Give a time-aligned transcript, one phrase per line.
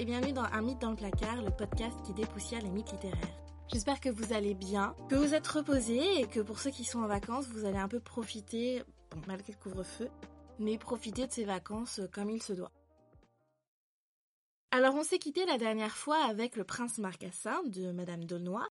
[0.00, 3.38] Et bienvenue dans Un mythe dans le placard, le podcast qui dépoussière les mythes littéraires.
[3.70, 7.00] J'espère que vous allez bien, que vous êtes reposés et que pour ceux qui sont
[7.00, 8.82] en vacances, vous allez un peu profiter,
[9.26, 10.08] malgré le couvre-feu,
[10.58, 12.72] mais profiter de ces vacances comme il se doit.
[14.70, 18.66] Alors on s'est quitté la dernière fois avec le prince Marcassin de Madame Dolnoy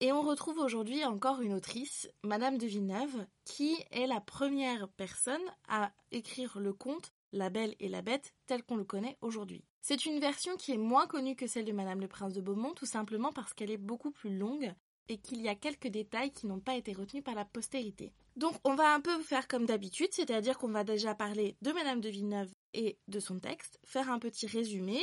[0.00, 5.40] et on retrouve aujourd'hui encore une autrice, Madame de Villeneuve, qui est la première personne
[5.68, 9.64] à écrire le conte La Belle et la Bête tel qu'on le connaît aujourd'hui.
[9.80, 12.74] C'est une version qui est moins connue que celle de Madame le Prince de Beaumont,
[12.74, 14.72] tout simplement parce qu'elle est beaucoup plus longue
[15.08, 18.12] et qu'il y a quelques détails qui n'ont pas été retenus par la postérité.
[18.36, 22.00] Donc on va un peu faire comme d'habitude, c'est-à-dire qu'on va déjà parler de Madame
[22.00, 25.00] de Villeneuve et de son texte, faire un petit résumé,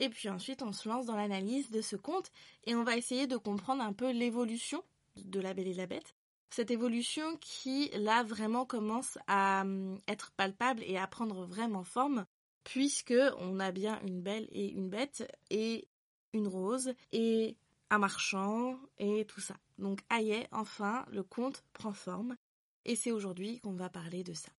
[0.00, 2.30] et puis ensuite, on se lance dans l'analyse de ce conte
[2.64, 4.82] et on va essayer de comprendre un peu l'évolution
[5.24, 6.14] de La Belle et la Bête.
[6.54, 12.26] Cette évolution qui, là, vraiment commence à hum, être palpable et à prendre vraiment forme,
[12.62, 15.88] puisque on a bien une belle et une bête et
[16.32, 17.56] une rose et
[17.90, 19.56] un marchand et tout ça.
[19.78, 22.36] Donc, aïe, enfin, le conte prend forme
[22.84, 24.52] et c'est aujourd'hui qu'on va parler de ça.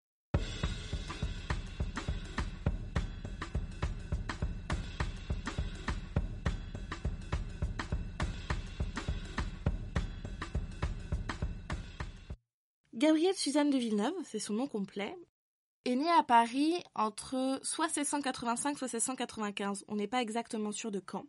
[12.95, 15.17] Gabrielle Suzanne de Villeneuve, c'est son nom complet,
[15.83, 21.01] est née à Paris entre soit 1685 soit 1695, on n'est pas exactement sûr de
[21.01, 21.25] quand,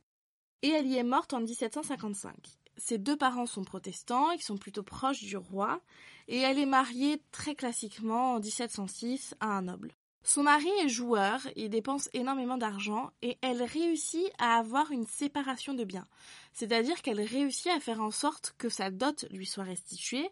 [0.63, 2.37] et elle y est morte en 1755.
[2.77, 5.81] Ses deux parents sont protestants, ils sont plutôt proches du roi,
[6.29, 9.97] et elle est mariée très classiquement en 1706 à un noble.
[10.29, 15.73] Son mari est joueur, il dépense énormément d'argent et elle réussit à avoir une séparation
[15.73, 16.09] de biens.
[16.53, 20.29] C'est-à-dire qu'elle réussit à faire en sorte que sa dot lui soit restituée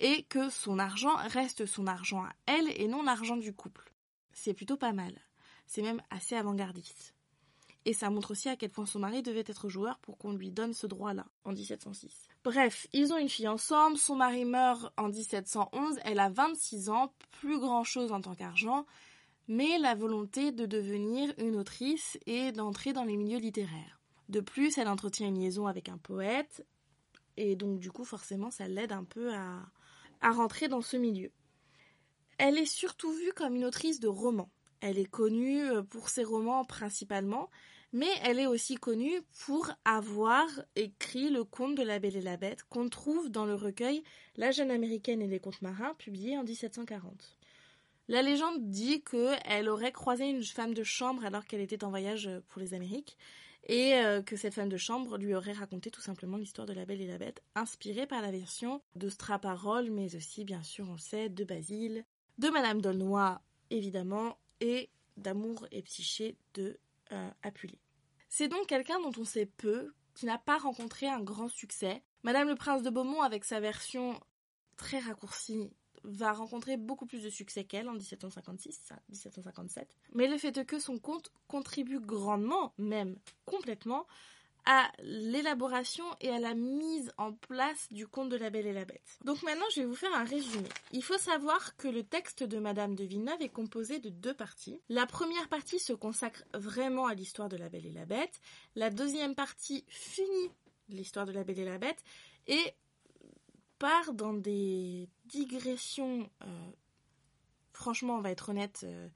[0.00, 3.92] et que son argent reste son argent à elle et non l'argent du couple.
[4.32, 5.14] C'est plutôt pas mal.
[5.66, 7.14] C'est même assez avant-gardiste.
[7.86, 10.50] Et ça montre aussi à quel point son mari devait être joueur pour qu'on lui
[10.50, 12.28] donne ce droit-là, en 1706.
[12.42, 17.12] Bref, ils ont une fille ensemble, son mari meurt en 1711, elle a 26 ans,
[17.30, 18.86] plus grand-chose en tant qu'argent,
[19.46, 24.00] mais la volonté de devenir une autrice et d'entrer dans les milieux littéraires.
[24.28, 26.66] De plus, elle entretient une liaison avec un poète,
[27.36, 29.60] et donc du coup, forcément, ça l'aide un peu à,
[30.20, 31.30] à rentrer dans ce milieu.
[32.38, 34.50] Elle est surtout vue comme une autrice de romans.
[34.80, 37.48] Elle est connue euh, pour ses romans principalement,
[37.92, 42.36] mais elle est aussi connue pour avoir écrit le conte de la Belle et la
[42.36, 44.02] Bête qu'on trouve dans le recueil
[44.36, 47.38] La jeune américaine et les contes marins publié en 1740.
[48.08, 52.30] La légende dit qu'elle aurait croisé une femme de chambre alors qu'elle était en voyage
[52.48, 53.16] pour les Amériques
[53.66, 56.84] et euh, que cette femme de chambre lui aurait raconté tout simplement l'histoire de la
[56.86, 60.92] Belle et la Bête, inspirée par la version de Straparole, mais aussi, bien sûr, on
[60.92, 62.04] le sait, de Basile,
[62.38, 63.38] de Madame Dolnoy,
[63.70, 66.78] évidemment, et d'Amour et Psyché de
[67.12, 67.30] euh,
[68.28, 72.02] C'est donc quelqu'un dont on sait peu, qui n'a pas rencontré un grand succès.
[72.22, 74.18] Madame le Prince de Beaumont, avec sa version
[74.76, 75.70] très raccourcie
[76.06, 79.88] va rencontrer beaucoup plus de succès qu'elle en 1756, 1757.
[80.14, 84.06] Mais le fait que son conte contribue grandement, même complètement,
[84.66, 88.84] à l'élaboration et à la mise en place du conte de la Belle et la
[88.84, 89.18] Bête.
[89.24, 90.68] Donc maintenant, je vais vous faire un résumé.
[90.92, 94.80] Il faut savoir que le texte de Madame de Villeneuve est composé de deux parties.
[94.88, 98.40] La première partie se consacre vraiment à l'histoire de la Belle et la Bête.
[98.74, 100.50] La deuxième partie finit
[100.88, 102.02] l'histoire de la Belle et la Bête
[102.48, 102.74] et
[103.78, 106.28] part dans des digressions.
[106.42, 106.70] Euh,
[107.72, 109.08] franchement, on va être honnête, euh,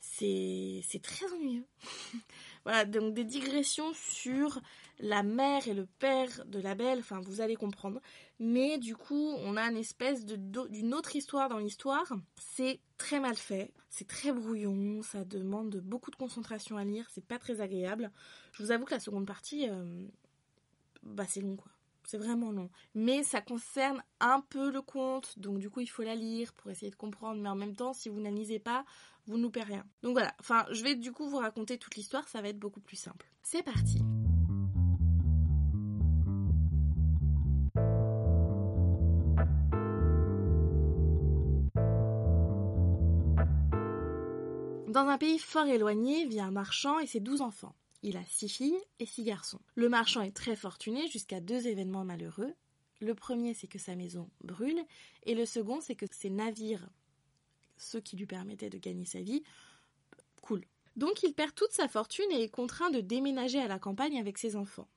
[0.00, 1.66] c'est très ennuyeux.
[2.64, 4.60] voilà, donc des digressions sur
[4.98, 8.00] la mère et le père de la belle, enfin vous allez comprendre.
[8.38, 12.12] Mais du coup, on a une espèce d'une autre histoire dans l'histoire.
[12.38, 17.24] C'est très mal fait, c'est très brouillon, ça demande beaucoup de concentration à lire, c'est
[17.24, 18.10] pas très agréable.
[18.52, 20.06] Je vous avoue que la seconde partie, euh,
[21.02, 21.75] bah c'est long quoi.
[22.06, 22.70] C'est vraiment long.
[22.94, 26.70] Mais ça concerne un peu le conte, donc du coup il faut la lire pour
[26.70, 27.42] essayer de comprendre.
[27.42, 28.84] Mais en même temps, si vous n'analysez pas,
[29.26, 29.84] vous ne loupez rien.
[30.02, 32.80] Donc voilà, enfin je vais du coup vous raconter toute l'histoire, ça va être beaucoup
[32.80, 33.26] plus simple.
[33.42, 34.00] C'est parti.
[44.88, 47.74] Dans un pays fort éloigné vit un marchand et ses douze enfants.
[48.02, 49.60] Il a six filles et six garçons.
[49.74, 52.54] Le marchand est très fortuné jusqu'à deux événements malheureux.
[53.00, 54.82] Le premier, c'est que sa maison brûle,
[55.24, 56.88] et le second, c'est que ses navires,
[57.76, 59.42] ceux qui lui permettaient de gagner sa vie,
[60.40, 60.66] coulent.
[60.96, 64.38] Donc il perd toute sa fortune et est contraint de déménager à la campagne avec
[64.38, 64.88] ses enfants.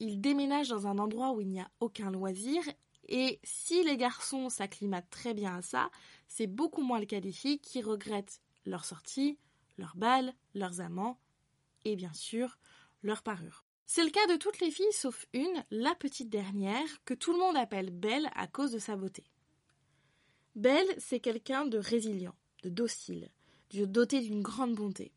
[0.00, 2.62] Il déménage dans un endroit où il n'y a aucun loisir,
[3.08, 5.90] et si les garçons s'acclimatent très bien à ça,
[6.28, 9.38] c'est beaucoup moins le cas des filles qui regrettent leur sortie,
[9.78, 11.18] leurs balles, leurs amants,
[11.86, 12.58] et bien sûr
[13.02, 13.64] leur parure.
[13.86, 17.38] C'est le cas de toutes les filles sauf une, la petite dernière, que tout le
[17.38, 19.24] monde appelle Belle à cause de sa beauté.
[20.56, 23.30] Belle, c'est quelqu'un de résilient, de docile,
[23.84, 25.12] doté d'une grande bonté.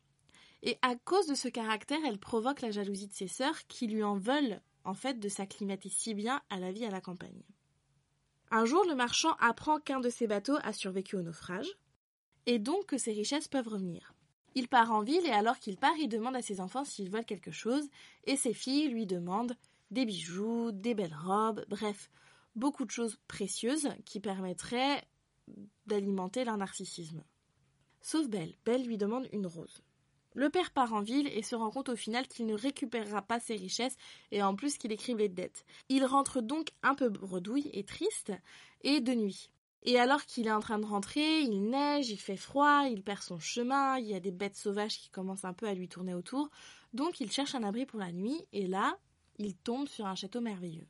[0.62, 4.02] Et à cause de ce caractère, elle provoque la jalousie de ses sœurs qui lui
[4.02, 7.42] en veulent, en fait, de s'acclimater si bien à la vie à la campagne.
[8.50, 11.70] Un jour, le marchand apprend qu'un de ses bateaux a survécu au naufrage,
[12.46, 14.14] et donc que ses richesses peuvent revenir.
[14.54, 17.24] Il part en ville et alors qu'il part, il demande à ses enfants s'ils veulent
[17.24, 17.88] quelque chose,
[18.24, 19.56] et ses filles lui demandent
[19.90, 22.10] des bijoux, des belles robes, bref,
[22.56, 25.02] beaucoup de choses précieuses qui permettraient
[25.86, 27.22] d'alimenter leur narcissisme.
[28.00, 28.54] Sauf Belle.
[28.64, 29.82] Belle lui demande une rose.
[30.34, 33.40] Le père part en ville et se rend compte au final qu'il ne récupérera pas
[33.40, 33.96] ses richesses
[34.30, 35.64] et en plus qu'il écrive les dettes.
[35.88, 38.32] Il rentre donc un peu bredouille et triste
[38.82, 39.50] et de nuit.
[39.82, 43.22] Et alors qu'il est en train de rentrer, il neige, il fait froid, il perd
[43.22, 46.12] son chemin, il y a des bêtes sauvages qui commencent un peu à lui tourner
[46.12, 46.50] autour,
[46.92, 48.98] donc il cherche un abri pour la nuit et là,
[49.38, 50.86] il tombe sur un château merveilleux.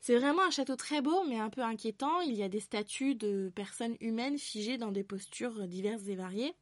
[0.00, 3.14] C'est vraiment un château très beau mais un peu inquiétant, il y a des statues
[3.14, 6.54] de personnes humaines figées dans des postures diverses et variées.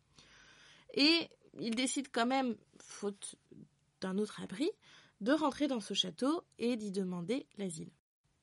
[0.95, 1.29] Et
[1.61, 3.35] il décide quand même, faute
[4.01, 4.71] d'un autre abri,
[5.21, 7.91] de rentrer dans ce château et d'y demander l'asile.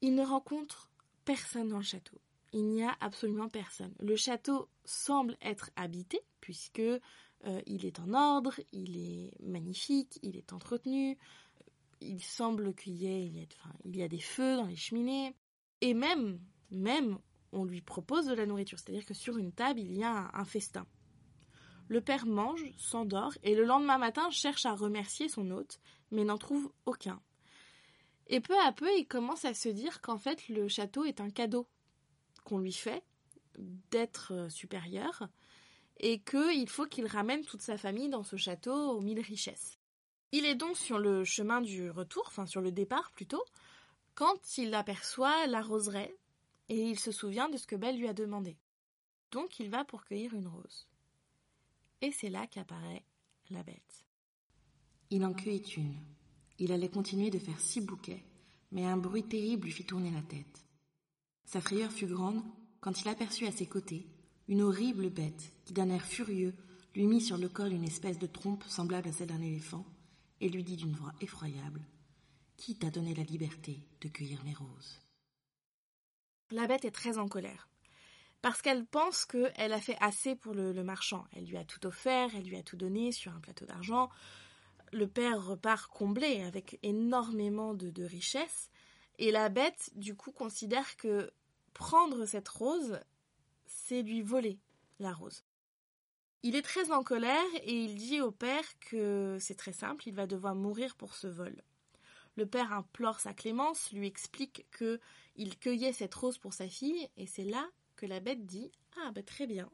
[0.01, 0.89] Il ne rencontre
[1.23, 2.19] personne dans le château.
[2.53, 3.93] Il n'y a absolument personne.
[3.99, 6.99] Le château semble être habité puisque euh,
[7.65, 11.17] il est en ordre, il est magnifique, il est entretenu.
[12.01, 13.47] Il semble qu'il y ait,
[13.85, 15.35] il y a des feux dans les cheminées
[15.81, 16.39] et même,
[16.71, 17.19] même,
[17.51, 18.79] on lui propose de la nourriture.
[18.79, 20.85] C'est-à-dire que sur une table, il y a un festin.
[21.87, 25.79] Le père mange, s'endort, et le lendemain matin cherche à remercier son hôte,
[26.11, 27.21] mais n'en trouve aucun.
[28.27, 31.29] Et peu à peu, il commence à se dire qu'en fait, le château est un
[31.29, 31.67] cadeau
[32.43, 33.03] qu'on lui fait
[33.91, 35.27] d'être euh, supérieur,
[35.99, 39.77] et qu'il faut qu'il ramène toute sa famille dans ce château aux mille richesses.
[40.31, 43.43] Il est donc sur le chemin du retour, enfin sur le départ plutôt,
[44.15, 46.15] quand il aperçoit la roseraie,
[46.69, 48.57] et il se souvient de ce que Belle lui a demandé.
[49.31, 50.87] Donc il va pour cueillir une rose.
[52.01, 53.03] Et c'est là qu'apparaît
[53.49, 54.05] la bête.
[55.09, 55.95] Il en cueillit une.
[56.57, 58.23] Il allait continuer de faire six bouquets,
[58.71, 60.65] mais un bruit terrible lui fit tourner la tête.
[61.51, 62.41] Sa frayeur fut grande
[62.79, 64.07] quand il aperçut à ses côtés
[64.47, 66.55] une horrible bête qui, d'un air furieux,
[66.95, 69.85] lui mit sur le col une espèce de trompe semblable à celle d'un éléphant
[70.39, 71.81] et lui dit d'une voix effroyable
[72.55, 75.01] Qui t'a donné la liberté de cueillir mes roses?
[76.51, 77.67] La bête est très en colère
[78.41, 81.25] parce qu'elle pense qu'elle a fait assez pour le, marchand.
[81.33, 84.09] Elle lui a tout offert, elle lui a tout donné sur un plateau d'argent.
[84.93, 88.71] Le père repart comblé avec énormément de, de richesses.
[89.19, 91.29] Et la bête, du coup, considère que
[91.73, 92.99] prendre cette rose,
[93.65, 94.59] c'est lui voler
[94.99, 95.43] la rose.
[96.43, 100.15] Il est très en colère et il dit au père que c'est très simple, il
[100.15, 101.61] va devoir mourir pour ce vol.
[102.35, 104.99] Le père implore sa clémence, lui explique que
[105.35, 107.69] il cueillait cette rose pour sa fille, et c'est là
[108.05, 109.69] la bête dit Ah, ben très bien.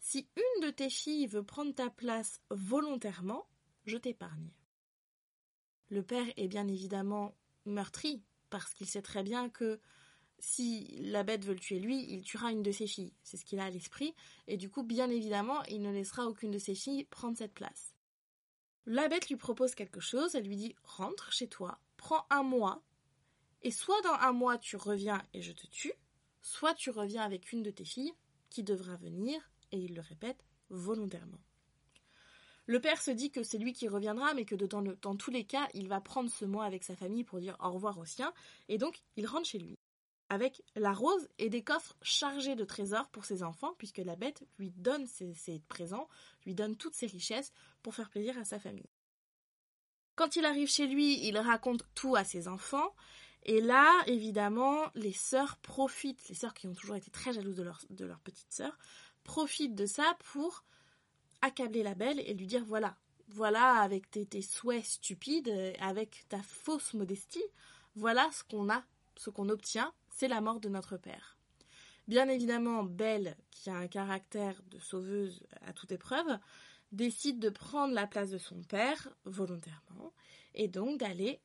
[0.00, 3.46] Si une de tes filles veut prendre ta place volontairement,
[3.86, 4.50] je t'épargne.
[5.88, 7.34] Le père est bien évidemment
[7.64, 9.80] meurtri, parce qu'il sait très bien que
[10.38, 13.12] si la bête veut le tuer lui, il tuera une de ses filles.
[13.22, 14.14] C'est ce qu'il a à l'esprit,
[14.46, 17.94] et du coup, bien évidemment, il ne laissera aucune de ses filles prendre cette place.
[18.86, 22.82] La bête lui propose quelque chose, elle lui dit Rentre chez toi, prends un mois,
[23.62, 25.94] et soit dans un mois tu reviens et je te tue,
[26.42, 28.12] soit tu reviens avec une de tes filles,
[28.50, 29.40] qui devra venir,
[29.72, 31.40] et il le répète, volontairement.
[32.66, 35.44] Le père se dit que c'est lui qui reviendra, mais que dans, dans, tous les
[35.44, 38.32] cas, il va prendre ce mois avec sa famille pour dire au revoir aux siens,
[38.68, 39.78] et donc il rentre chez lui,
[40.34, 44.44] avec la rose et des coffres chargés de trésors pour ses enfants, puisque la bête
[44.58, 46.08] lui donne ses, présents,
[46.44, 48.90] lui donne toutes ses richesses pour faire plaisir à sa famille.
[50.16, 52.94] Quand il arrive chez lui, il raconte tout à ses enfants,
[53.44, 57.62] et là, évidemment, les sœurs profitent, les sœurs qui ont toujours été très jalouses de
[57.62, 58.76] leur, de leur petite sœur,
[59.22, 60.64] profitent de ça pour
[61.42, 62.96] accabler la belle et lui dire voilà,
[63.28, 67.44] voilà, avec tes, tes souhaits stupides, avec ta fausse modestie,
[67.94, 68.82] voilà ce qu'on a,
[69.16, 71.36] ce qu'on obtient, c'est la mort de notre père.
[72.06, 76.38] Bien évidemment, Belle, qui a un caractère de sauveuse à toute épreuve,
[76.92, 80.12] décide de prendre la place de son père volontairement
[80.54, 81.40] et donc d'aller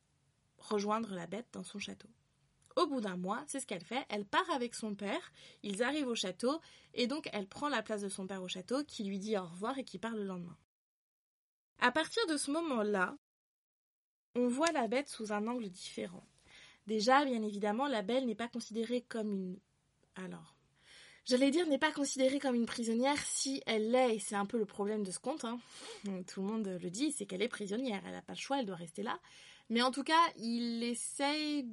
[0.59, 2.09] rejoindre la bête dans son château.
[2.75, 5.31] Au bout d'un mois, c'est ce qu'elle fait, elle part avec son père,
[5.63, 6.61] ils arrivent au château,
[6.93, 9.45] et donc elle prend la place de son père au château, qui lui dit au
[9.45, 10.57] revoir et qui part le lendemain.
[11.79, 13.17] À partir de ce moment-là,
[14.35, 16.27] on voit la bête sous un angle différent.
[16.89, 19.59] Déjà, bien évidemment, la belle n'est pas considérée comme une...
[20.15, 20.55] Alors,
[21.23, 24.57] j'allais dire, n'est pas considérée comme une prisonnière si elle l'est, et c'est un peu
[24.57, 25.45] le problème de ce conte.
[25.45, 25.59] Hein.
[26.27, 28.65] Tout le monde le dit, c'est qu'elle est prisonnière, elle n'a pas le choix, elle
[28.65, 29.19] doit rester là.
[29.69, 31.67] Mais en tout cas, il essaye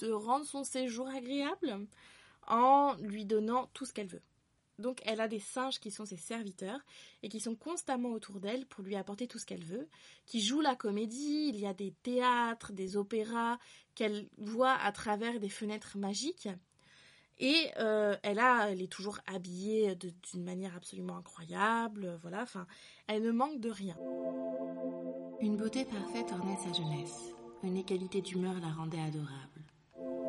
[0.00, 1.86] de rendre son séjour agréable
[2.46, 4.22] en lui donnant tout ce qu'elle veut.
[4.82, 6.80] Donc elle a des singes qui sont ses serviteurs
[7.22, 9.88] et qui sont constamment autour d'elle pour lui apporter tout ce qu'elle veut,
[10.26, 13.58] qui jouent la comédie, il y a des théâtres, des opéras
[13.94, 16.48] qu'elle voit à travers des fenêtres magiques.
[17.38, 22.66] Et euh, elle, a, elle est toujours habillée d'une manière absolument incroyable, voilà, enfin,
[23.06, 23.96] elle ne manque de rien.
[25.40, 27.34] Une beauté parfaite ornait sa jeunesse,
[27.64, 29.64] une égalité d'humeur la rendait adorable.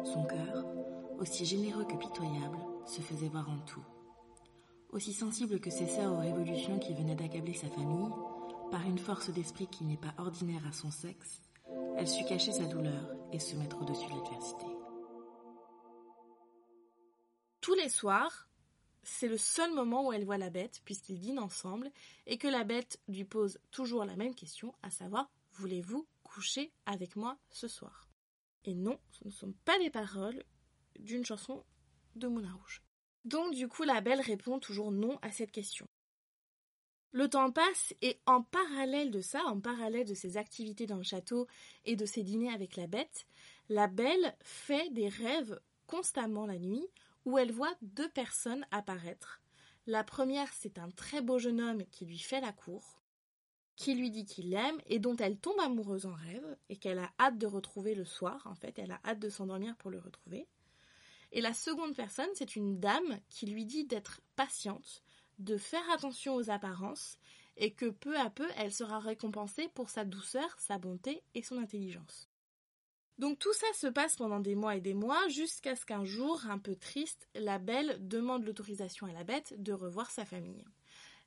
[0.05, 0.65] Son cœur,
[1.19, 2.57] aussi généreux que pitoyable,
[2.87, 3.83] se faisait voir en tout.
[4.93, 8.11] Aussi sensible que ses sœurs aux révolutions qui venaient d'accabler sa famille,
[8.69, 11.41] par une force d'esprit qui n'est pas ordinaire à son sexe,
[11.97, 14.65] elle sut cacher sa douleur et se mettre au-dessus de l'adversité.
[17.59, 18.47] Tous les soirs,
[19.01, 21.91] c'est le seul moment où elle voit la bête, puisqu'ils dînent ensemble,
[22.27, 27.15] et que la bête lui pose toujours la même question, à savoir Voulez-vous coucher avec
[27.15, 28.07] moi ce soir?
[28.65, 30.43] Et non, ce ne sont pas les paroles
[30.99, 31.63] d'une chanson
[32.15, 32.83] de Moulin Rouge.
[33.25, 35.87] Donc du coup, la belle répond toujours non à cette question.
[37.11, 41.03] Le temps passe et en parallèle de ça, en parallèle de ses activités dans le
[41.03, 41.47] château
[41.85, 43.27] et de ses dîners avec la bête,
[43.69, 46.87] la belle fait des rêves constamment la nuit
[47.25, 49.41] où elle voit deux personnes apparaître.
[49.85, 53.03] La première, c'est un très beau jeune homme qui lui fait la cour,
[53.75, 57.11] qui lui dit qu'il l'aime et dont elle tombe amoureuse en rêve et qu'elle a
[57.19, 60.47] hâte de retrouver le soir, en fait, elle a hâte de s'endormir pour le retrouver.
[61.33, 65.03] Et la seconde personne, c'est une dame qui lui dit d'être patiente,
[65.39, 67.17] de faire attention aux apparences,
[67.57, 71.57] et que peu à peu elle sera récompensée pour sa douceur, sa bonté et son
[71.57, 72.29] intelligence.
[73.17, 76.41] Donc tout ça se passe pendant des mois et des mois, jusqu'à ce qu'un jour,
[76.49, 80.65] un peu triste, la belle demande l'autorisation à la bête de revoir sa famille.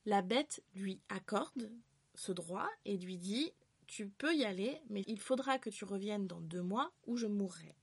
[0.05, 1.71] La bête lui accorde
[2.15, 3.53] ce droit et lui dit
[3.89, 7.27] Tu peux y aller, mais il faudra que tu reviennes dans deux mois ou je
[7.27, 7.75] mourrai.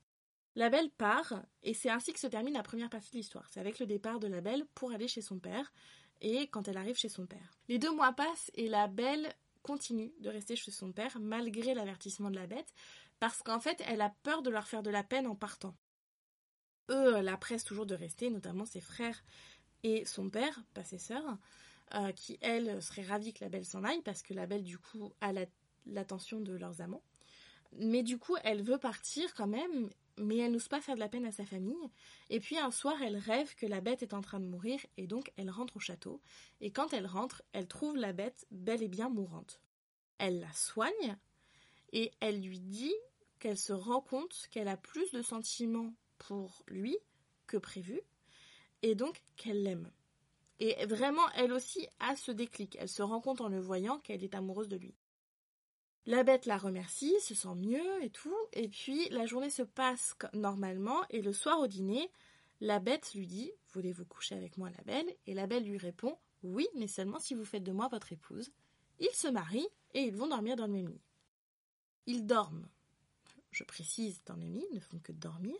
[0.56, 3.48] La belle part, et c'est ainsi que se termine la première partie de l'histoire.
[3.50, 5.72] C'est avec le départ de la belle pour aller chez son père,
[6.20, 7.58] et quand elle arrive chez son père.
[7.68, 12.30] Les deux mois passent, et la belle continue de rester chez son père, malgré l'avertissement
[12.30, 12.72] de la bête,
[13.18, 15.74] parce qu'en fait, elle a peur de leur faire de la peine en partant.
[16.90, 19.24] Eux la pressent toujours de rester, notamment ses frères
[19.82, 21.38] et son père, pas ses sœurs,
[21.94, 24.78] euh, qui, elles, seraient ravies que la belle s'en aille, parce que la belle, du
[24.78, 25.32] coup, a
[25.86, 27.02] l'attention de leurs amants.
[27.78, 31.08] Mais du coup, elle veut partir quand même, mais elle n'ose pas faire de la
[31.08, 31.90] peine à sa famille.
[32.30, 35.06] Et puis un soir, elle rêve que la bête est en train de mourir, et
[35.06, 36.20] donc elle rentre au château.
[36.60, 39.60] Et quand elle rentre, elle trouve la bête bel et bien mourante.
[40.18, 41.16] Elle la soigne,
[41.92, 42.94] et elle lui dit
[43.40, 46.96] qu'elle se rend compte qu'elle a plus de sentiments pour lui
[47.46, 48.00] que prévu,
[48.82, 49.90] et donc qu'elle l'aime.
[50.60, 52.76] Et vraiment, elle aussi a ce déclic.
[52.80, 54.94] Elle se rend compte en le voyant qu'elle est amoureuse de lui.
[56.06, 60.14] La bête la remercie, se sent mieux et tout, et puis la journée se passe
[60.34, 62.10] normalement, et le soir au dîner,
[62.60, 65.16] la bête lui dit Voulez-vous coucher avec moi, la belle?
[65.26, 68.52] Et la belle lui répond Oui, mais seulement si vous faites de moi votre épouse.
[69.00, 71.02] Ils se marient et ils vont dormir dans le même lit.
[72.06, 72.68] Ils dorment.
[73.50, 75.56] Je précise, dans le lit, ne font que dormir.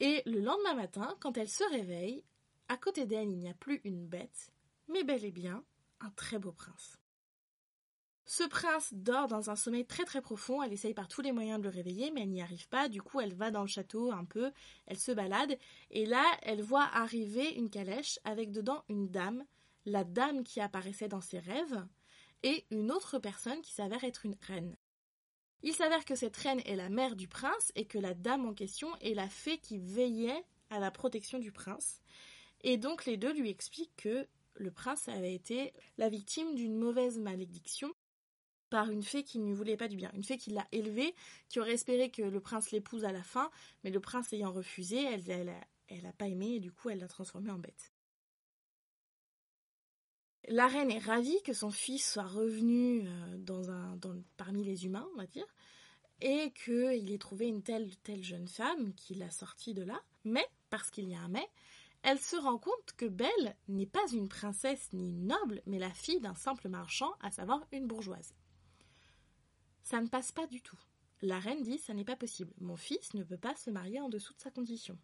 [0.00, 2.24] Et le lendemain matin, quand elle se réveille,
[2.68, 4.50] à côté d'elle, il n'y a plus une bête,
[4.88, 5.62] mais bel et bien
[6.00, 7.01] un très beau prince.
[8.24, 11.58] Ce prince dort dans un sommeil très très profond, elle essaye par tous les moyens
[11.58, 14.12] de le réveiller, mais elle n'y arrive pas, du coup elle va dans le château
[14.12, 14.52] un peu,
[14.86, 15.58] elle se balade,
[15.90, 19.44] et là elle voit arriver une calèche avec dedans une dame,
[19.86, 21.84] la dame qui apparaissait dans ses rêves,
[22.44, 24.76] et une autre personne qui s'avère être une reine.
[25.64, 28.54] Il s'avère que cette reine est la mère du prince et que la dame en
[28.54, 32.00] question est la fée qui veillait à la protection du prince.
[32.62, 37.18] Et donc les deux lui expliquent que le prince avait été la victime d'une mauvaise
[37.18, 37.92] malédiction
[38.72, 41.14] par une fée qui ne voulait pas du bien, une fée qui l'a élevé,
[41.50, 43.50] qui aurait espéré que le prince l'épouse à la fin,
[43.84, 45.52] mais le prince ayant refusé, elle,
[45.88, 47.92] elle, a, pas aimé et du coup elle l'a transformé en bête.
[50.48, 55.26] La reine est ravie que son fils soit revenu euh, parmi les humains, on va
[55.26, 55.46] dire,
[56.22, 57.90] et qu'il ait trouvé une telle,
[58.22, 60.00] jeune femme qui l'a sortie de là.
[60.24, 61.46] Mais, parce qu'il y a un mais,
[62.02, 66.20] elle se rend compte que Belle n'est pas une princesse ni noble, mais la fille
[66.20, 68.32] d'un simple marchand, à savoir une bourgeoise.
[69.82, 70.78] Ça ne passe pas du tout.
[71.22, 72.52] La reine dit ça n'est pas possible.
[72.60, 74.98] Mon fils ne peut pas se marier en dessous de sa condition.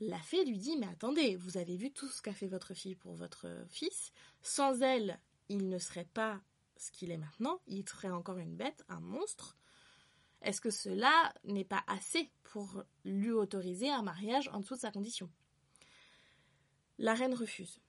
[0.00, 2.94] La fée lui dit mais attendez, vous avez vu tout ce qu'a fait votre fille
[2.94, 4.12] pour votre fils.
[4.42, 6.40] Sans elle, il ne serait pas
[6.76, 7.60] ce qu'il est maintenant.
[7.66, 9.56] Il serait encore une bête, un monstre.
[10.42, 14.92] Est-ce que cela n'est pas assez pour lui autoriser un mariage en dessous de sa
[14.92, 15.28] condition?
[16.98, 17.80] La reine refuse.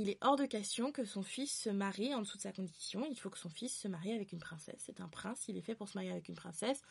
[0.00, 3.04] Il est hors de question que son fils se marie en dessous de sa condition.
[3.10, 4.80] Il faut que son fils se marie avec une princesse.
[4.86, 6.82] C'est un prince, il est fait pour se marier avec une princesse.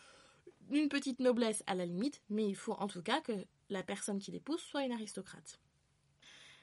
[0.71, 3.31] Une petite noblesse à la limite, mais il faut en tout cas que
[3.69, 5.61] la personne qui l'épouse soit une aristocrate.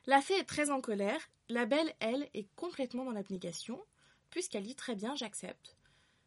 [0.04, 1.30] La fée est très en colère.
[1.48, 3.82] La belle, elle, est complètement dans l'abnégation,
[4.28, 5.78] puisqu'elle dit très bien j'accepte.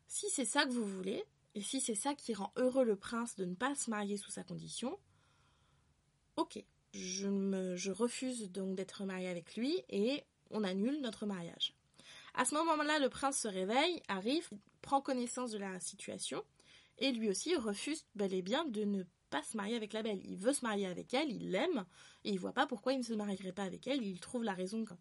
[0.07, 3.35] Si c'est ça que vous voulez, et si c'est ça qui rend heureux le prince
[3.35, 4.97] de ne pas se marier sous sa condition,
[6.37, 11.73] ok, je, refuse donc d'être mariée avec lui et on annule notre mariage.
[12.33, 14.49] À ce moment-là, le prince se réveille, arrive,
[14.81, 16.43] prend connaissance de la situation
[16.99, 20.21] et lui aussi refuse bel et bien de ne pas se marier avec la belle.
[20.23, 21.85] Il veut se marier avec elle, il l'aime
[22.23, 24.03] et il voit pas pourquoi il ne se marierait pas avec elle.
[24.03, 24.93] Il trouve la raison que,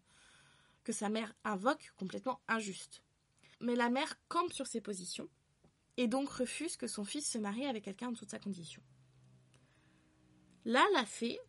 [0.83, 3.01] que sa mère invoque complètement injuste.
[3.61, 5.29] Mais la mère campe sur ses positions
[5.97, 8.81] et donc refuse que son fils se marie avec quelqu'un de toute sa condition.
[10.65, 11.39] Là, la fée,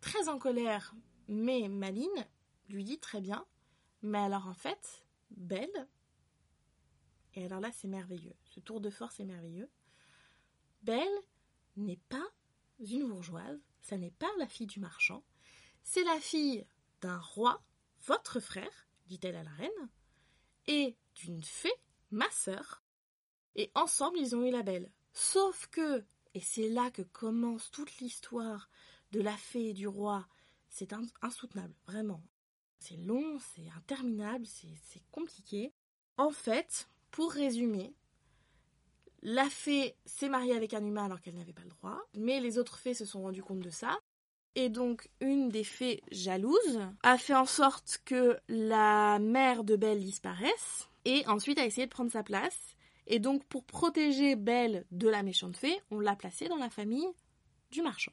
[0.00, 0.94] très en colère
[1.30, 2.26] mais maline,
[2.68, 3.46] lui dit très bien,
[4.02, 5.88] mais alors en fait, Belle,
[7.34, 9.70] et alors là c'est merveilleux, ce tour de force est merveilleux,
[10.82, 11.06] Belle
[11.76, 12.26] n'est pas
[12.80, 15.22] une bourgeoise, ça n'est pas la fille du marchand,
[15.84, 16.66] c'est la fille
[17.00, 17.62] d'un roi,
[18.06, 19.88] votre frère, dit-elle à la reine,
[20.66, 21.72] et d'une fée,
[22.10, 22.82] ma sœur,
[23.54, 24.90] et ensemble ils ont eu la belle.
[25.12, 26.04] Sauf que,
[26.34, 28.68] et c'est là que commence toute l'histoire
[29.12, 30.26] de la fée du roi,
[30.68, 32.22] c'est insoutenable, vraiment.
[32.78, 35.72] C'est long, c'est interminable, c'est compliqué.
[36.16, 37.92] En fait, pour résumer,
[39.22, 42.58] la fée s'est mariée avec un humain alors qu'elle n'avait pas le droit, mais les
[42.58, 43.98] autres fées se sont rendues compte de ça.
[44.54, 50.00] Et donc, une des fées jalouses a fait en sorte que la mère de Belle
[50.00, 52.76] disparaisse, et ensuite a essayé de prendre sa place.
[53.06, 57.08] Et donc, pour protéger Belle de la méchante fée, on l'a placée dans la famille
[57.70, 58.12] du marchand.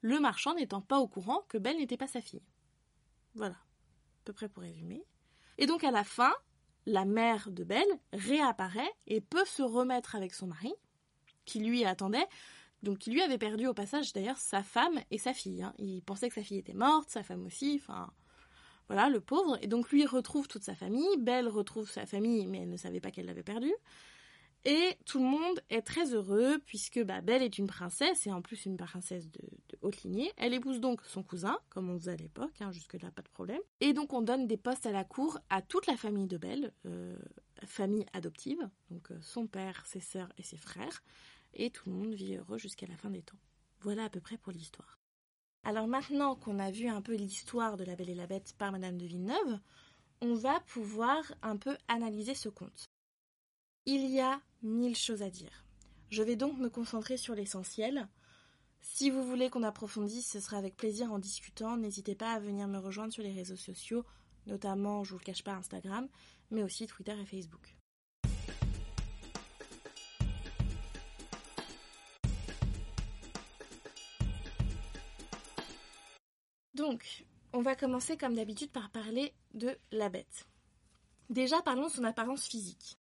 [0.00, 2.42] Le marchand n'étant pas au courant que Belle n'était pas sa fille.
[3.34, 5.04] Voilà, à peu près pour résumer.
[5.58, 6.32] Et donc, à la fin,
[6.86, 10.72] la mère de Belle réapparaît et peut se remettre avec son mari,
[11.44, 12.26] qui lui attendait,
[12.82, 15.62] donc qui lui avait perdu au passage d'ailleurs sa femme et sa fille.
[15.62, 15.74] Hein.
[15.78, 18.12] Il pensait que sa fille était morte, sa femme aussi, enfin
[18.88, 19.58] voilà, le pauvre.
[19.62, 23.00] Et donc lui retrouve toute sa famille, Belle retrouve sa famille, mais elle ne savait
[23.00, 23.74] pas qu'elle l'avait perdue.
[24.68, 28.42] Et tout le monde est très heureux puisque bah, Belle est une princesse et en
[28.42, 29.40] plus une princesse de,
[29.80, 30.32] haute lignée.
[30.36, 33.60] Elle épouse donc son cousin, comme on faisait à l'époque, hein, jusque-là pas de problème.
[33.80, 36.72] Et donc on donne des postes à la cour à toute la famille de Belle,
[36.84, 37.16] euh,
[37.64, 41.04] famille adoptive, donc euh, son père, ses sœurs et ses frères.
[41.54, 43.38] Et tout le monde vit heureux jusqu'à la fin des temps.
[43.82, 44.98] Voilà à peu près pour l'histoire.
[45.62, 48.72] Alors maintenant qu'on a vu un peu l'histoire de La Belle et la Bête par
[48.72, 49.60] Madame de Villeneuve,
[50.20, 52.90] on va pouvoir un peu analyser ce conte.
[53.88, 55.64] Il y a mille choses à dire.
[56.10, 58.08] Je vais donc me concentrer sur l'essentiel.
[58.80, 61.76] Si vous voulez qu'on approfondisse, ce sera avec plaisir en discutant.
[61.76, 64.04] N'hésitez pas à venir me rejoindre sur les réseaux sociaux,
[64.46, 66.08] notamment, je vous le cache pas, Instagram,
[66.50, 67.76] mais aussi Twitter et Facebook.
[76.74, 80.48] Donc, on va commencer comme d'habitude par parler de la bête.
[81.30, 82.98] Déjà, parlons de son apparence physique.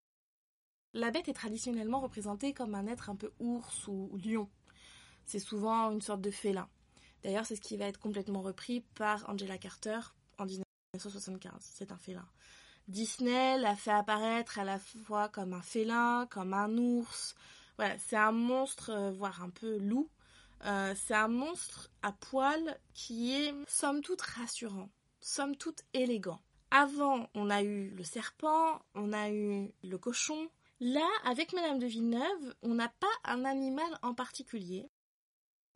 [0.95, 4.49] La bête est traditionnellement représentée comme un être un peu ours ou lion.
[5.25, 6.69] C'est souvent une sorte de félin.
[7.21, 9.99] D'ailleurs, c'est ce qui va être complètement repris par Angela Carter
[10.37, 11.51] en 1975.
[11.59, 12.25] C'est un félin.
[12.87, 17.35] Disney l'a fait apparaître à la fois comme un félin, comme un ours.
[17.77, 20.09] Voilà, c'est un monstre, euh, voire un peu loup,
[20.63, 26.39] euh, c'est un monstre à poil qui est somme toute rassurant, somme toute élégant.
[26.71, 30.49] Avant, on a eu le serpent, on a eu le cochon.
[30.79, 34.89] Là, avec Madame de Villeneuve, on n'a pas un animal en particulier.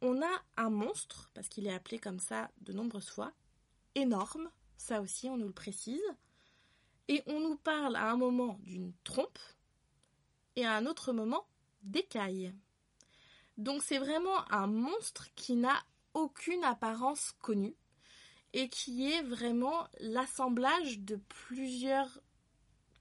[0.02, 3.32] On a un monstre, parce qu'il est appelé comme ça de nombreuses fois,
[3.96, 6.02] énorme, ça aussi on nous le précise.
[7.08, 9.40] Et on nous parle à un moment d'une trompe
[10.56, 11.48] et à un autre moment
[11.82, 12.54] d'écaille.
[13.58, 15.82] Donc c'est vraiment un monstre qui n'a
[16.14, 17.76] aucune apparence connue
[18.54, 22.20] et qui est vraiment l'assemblage de plusieurs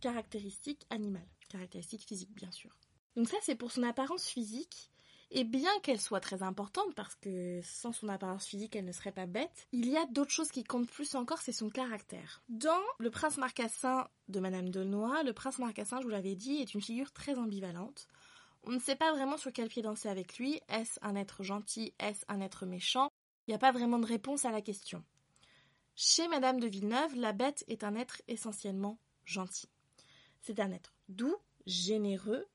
[0.00, 2.76] caractéristiques animales, caractéristiques physiques bien sûr.
[3.16, 4.90] Donc ça c'est pour son apparence physique.
[5.30, 9.12] Et bien qu'elle soit très importante, parce que sans son apparence physique, elle ne serait
[9.12, 12.42] pas bête, il y a d'autres choses qui comptent plus encore, c'est son caractère.
[12.48, 16.72] Dans Le Prince Marcassin de Madame Delnoy, le Prince Marcassin, je vous l'avais dit, est
[16.72, 18.08] une figure très ambivalente.
[18.64, 20.60] On ne sait pas vraiment sur quel pied danser avec lui.
[20.68, 21.92] Est-ce un être gentil?
[21.98, 23.08] Est-ce un être méchant?
[23.46, 25.04] Il n'y a pas vraiment de réponse à la question.
[25.94, 29.68] Chez Madame de Villeneuve, la bête est un être essentiellement gentil.
[30.42, 32.46] C'est un être doux, généreux,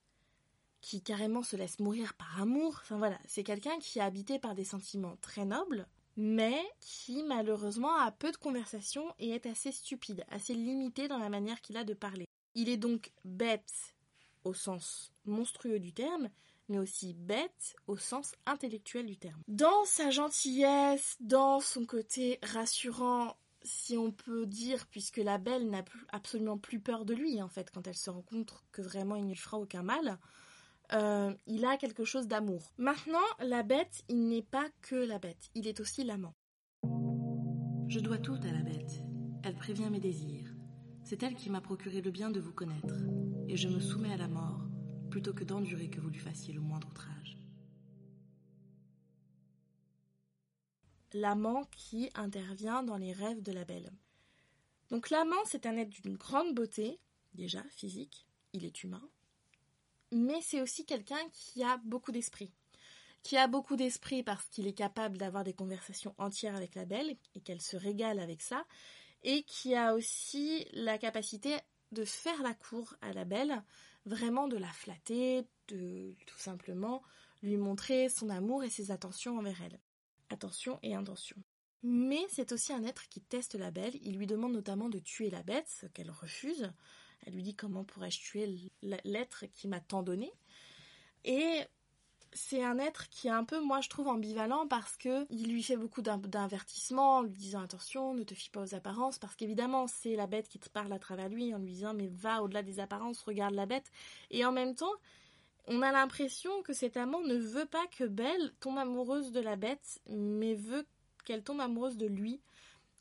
[0.82, 2.80] qui carrément se laisse mourir par amour.
[2.82, 7.96] Enfin voilà, c'est quelqu'un qui est habité par des sentiments très nobles, mais qui malheureusement
[7.96, 11.84] a peu de conversation et est assez stupide, assez limité dans la manière qu'il a
[11.84, 12.26] de parler.
[12.56, 13.96] Il est donc bête
[14.43, 16.30] au sens monstrueux du terme,
[16.69, 19.41] mais aussi bête au sens intellectuel du terme.
[19.48, 25.84] Dans sa gentillesse, dans son côté rassurant, si on peut dire, puisque la belle n'a
[26.12, 29.23] absolument plus peur de lui, en fait, quand elle se rend compte que vraiment il
[29.23, 30.19] ne lui fera aucun mal,
[30.93, 32.73] euh, il a quelque chose d'amour.
[32.78, 36.36] Maintenant, la bête, il n'est pas que la bête, il est aussi l'amant.
[37.88, 39.02] Je dois tout à la bête.
[39.43, 40.54] Elle prévient mes désirs.
[41.04, 42.95] C'est elle qui m'a procuré le bien de vous connaître,
[43.47, 44.67] et je me soumets à la mort,
[45.10, 47.22] plutôt que d'endurer que vous lui fassiez le moindre outrage.
[51.13, 53.91] L'amant qui intervient dans les rêves de la belle.
[54.89, 56.99] Donc l'amant, c'est un être d'une grande beauté,
[57.34, 59.08] déjà physique, il est humain,
[60.12, 62.52] mais c'est aussi quelqu'un qui a beaucoup d'esprit.
[63.23, 67.15] Qui a beaucoup d'esprit parce qu'il est capable d'avoir des conversations entières avec la belle
[67.36, 68.65] et qu'elle se régale avec ça,
[69.23, 71.58] et qui a aussi la capacité
[71.91, 73.63] de faire la cour à la belle,
[74.06, 77.02] vraiment de la flatter, de tout simplement
[77.41, 79.80] lui montrer son amour et ses attentions envers elle.
[80.34, 81.36] Attention et intention.
[81.84, 85.30] Mais c'est aussi un être qui teste la belle, il lui demande notamment de tuer
[85.30, 86.72] la bête, ce qu'elle refuse,
[87.26, 88.72] elle lui dit comment pourrais-je tuer
[89.04, 90.32] l'être qui m'a tant donné?
[91.24, 91.60] Et
[92.32, 95.62] c'est un être qui est un peu, moi je trouve, ambivalent parce que il lui
[95.62, 99.86] fait beaucoup d'invertissements en lui disant attention, ne te fie pas aux apparences, parce qu'évidemment
[99.86, 102.63] c'est la bête qui te parle à travers lui en lui disant mais va au-delà
[102.63, 103.91] des apparences, regarde la bête.
[104.32, 104.93] Et en même temps,
[105.67, 109.56] on a l'impression que cet amant ne veut pas que Belle tombe amoureuse de la
[109.56, 110.86] bête, mais veut
[111.26, 112.41] qu'elle tombe amoureuse de lui.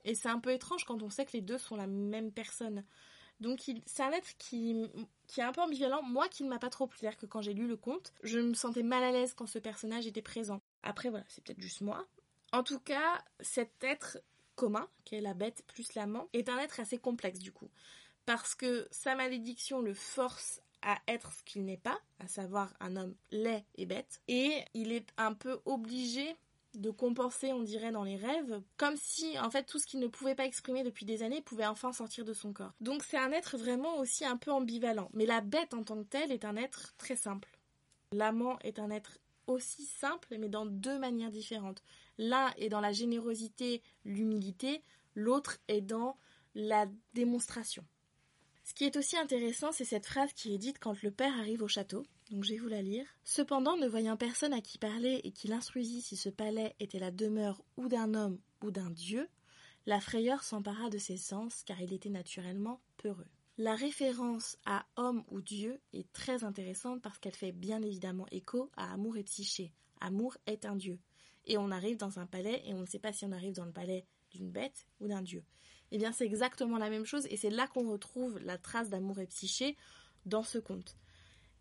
[0.04, 2.84] Et c'est un peu étrange quand on sait que les deux sont la même personne.
[3.40, 4.88] Donc c'est un être qui,
[5.36, 7.66] est un peu ambivalent, moi qui ne m'a pas trop plu, que quand j'ai lu
[7.66, 10.60] le conte, je me sentais mal à l'aise quand ce personnage était présent.
[10.84, 12.06] Après voilà, c'est peut-être juste moi.
[12.52, 14.18] En tout cas, cet être
[14.54, 17.68] commun, qui est la bête plus l'amant, est un être assez complexe du coup.
[18.26, 22.96] Parce que sa malédiction le force à être ce qu'il n'est pas, à savoir un
[22.96, 26.36] homme laid et bête, et il est un peu obligé
[26.74, 30.06] de compenser, on dirait, dans les rêves, comme si, en fait, tout ce qu'il ne
[30.06, 32.72] pouvait pas exprimer depuis des années pouvait enfin sortir de son corps.
[32.80, 35.10] Donc c'est un être vraiment aussi un peu ambivalent.
[35.12, 37.58] Mais la bête en tant que telle est un être très simple.
[38.12, 41.82] L'amant est un être aussi simple, mais dans deux manières différentes.
[42.18, 44.82] L'un est dans la générosité, l'humilité,
[45.14, 46.16] l'autre est dans
[46.54, 47.84] la démonstration.
[48.64, 51.62] Ce qui est aussi intéressant, c'est cette phrase qui est dite quand le père arrive
[51.62, 53.06] au château donc je vais vous la lire.
[53.24, 57.10] Cependant, ne voyant personne à qui parler et qui l'instruisit si ce palais était la
[57.10, 59.28] demeure ou d'un homme ou d'un dieu,
[59.84, 63.28] la frayeur s'empara de ses sens car il était naturellement peureux.
[63.58, 68.70] La référence à homme ou dieu est très intéressante parce qu'elle fait bien évidemment écho
[68.78, 69.74] à amour et psyché.
[70.00, 70.98] Amour est un dieu.
[71.44, 73.66] Et on arrive dans un palais et on ne sait pas si on arrive dans
[73.66, 75.44] le palais d'une bête ou d'un dieu.
[75.92, 79.20] Eh bien, c'est exactement la même chose et c'est là qu'on retrouve la trace d'amour
[79.20, 79.76] et psyché
[80.24, 80.96] dans ce conte.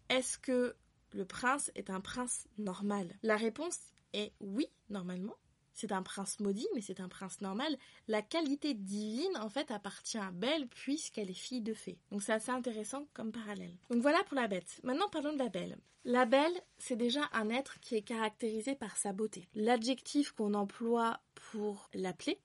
[0.09, 0.75] Est-ce que
[1.13, 3.13] le prince est un prince normal?
[3.23, 3.77] La réponse
[4.13, 5.35] est oui, normalement.
[5.73, 7.77] C'est un prince maudit, mais c'est un prince normal.
[8.07, 11.97] La qualité divine, en fait, appartient à Belle puisqu'elle est fille de fée.
[12.11, 13.75] Donc c'est assez intéressant comme parallèle.
[13.89, 14.79] Donc voilà pour la bête.
[14.83, 15.77] Maintenant parlons de la belle.
[16.03, 19.47] La belle, c'est déjà un être qui est caractérisé par sa beauté.
[19.55, 22.39] L'adjectif qu'on emploie pour l'appeler,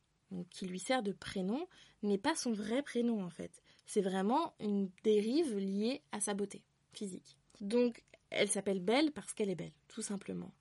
[0.51, 1.67] qui lui sert de prénom,
[2.03, 3.63] n'est pas son vrai prénom en fait.
[3.87, 6.63] C'est vraiment une dérive liée à sa beauté
[6.93, 7.39] physique.
[7.61, 10.53] Donc, elle s'appelle Belle parce qu'elle est belle, tout simplement.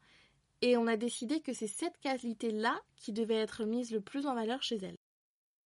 [0.61, 4.35] Et on a décidé que c'est cette qualité-là qui devait être mise le plus en
[4.35, 4.95] valeur chez elle.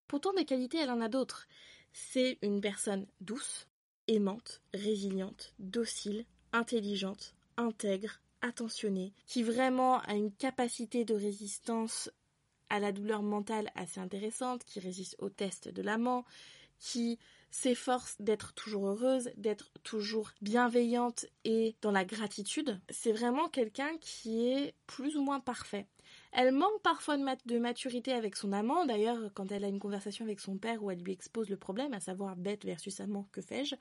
[0.08, 1.48] Pourtant, des qualités, elle en a d'autres.
[1.92, 3.68] C'est une personne douce,
[4.08, 12.10] aimante, résiliente, docile, intelligente, intègre, attentionnée, qui vraiment a une capacité de résistance
[12.70, 16.26] à la douleur mentale assez intéressante, qui résiste au test de l'amant,
[16.80, 22.80] qui s'efforce d'être toujours heureuse, d'être toujours bienveillante et dans la gratitude.
[22.90, 25.88] C'est vraiment quelqu'un qui est plus ou moins parfait.
[26.32, 28.86] Elle manque parfois de, maturité avec son amant.
[28.86, 31.94] D'ailleurs, quand elle a une conversation avec son père où elle lui expose le problème,
[31.94, 33.76] à savoir bête versus amant, que fais-je?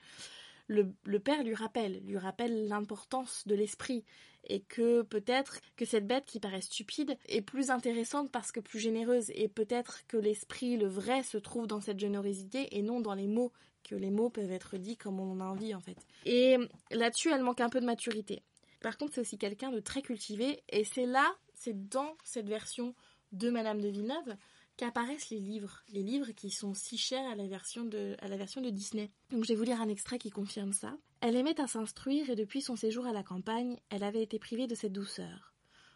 [0.69, 4.05] Le, père lui rappelle, lui rappelle l'importance de l'esprit
[4.49, 8.79] et que peut-être que cette bête qui paraît stupide est plus intéressante parce que plus
[8.79, 13.15] généreuse et peut-être que l'esprit, le vrai, se trouve dans cette générosité et non dans
[13.15, 13.53] les mots,
[13.85, 15.99] que les mots peuvent être dits comme on en a envie en fait.
[16.25, 16.57] Et
[16.91, 18.43] là-dessus, elle manque un peu de maturité.
[18.81, 22.95] Par contre, c'est aussi quelqu'un de très cultivé et c'est là, c'est dans cette version
[23.33, 24.37] de Madame de Villeneuve
[24.77, 29.11] qu'apparaissent les livres, les livres qui sont si chers à la version de, Disney.
[29.31, 30.97] Donc je vais vous lire un extrait qui confirme ça.
[31.21, 34.67] Elle aimait à s'instruire et depuis son séjour à la campagne, elle avait été privée
[34.67, 35.55] de cette douceur.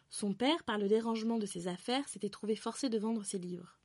[0.09, 3.77] Son père, par le dérangement de ses affaires, s'était trouvé forcé de vendre ses livres.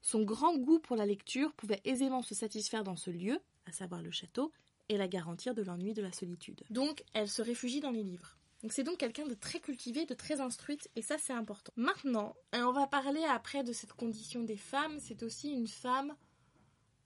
[0.00, 4.02] Son grand goût pour la lecture pouvait aisément se satisfaire dans ce lieu, à savoir
[4.02, 4.52] le château,
[4.88, 6.64] et la garantir de l'ennui de la solitude.
[6.70, 8.37] Donc, elle se réfugie dans les livres.
[8.62, 11.72] Donc c'est donc quelqu'un de très cultivé, de très instruite, et ça c'est important.
[11.76, 16.16] Maintenant, on va parler après de cette condition des femmes, c'est aussi une femme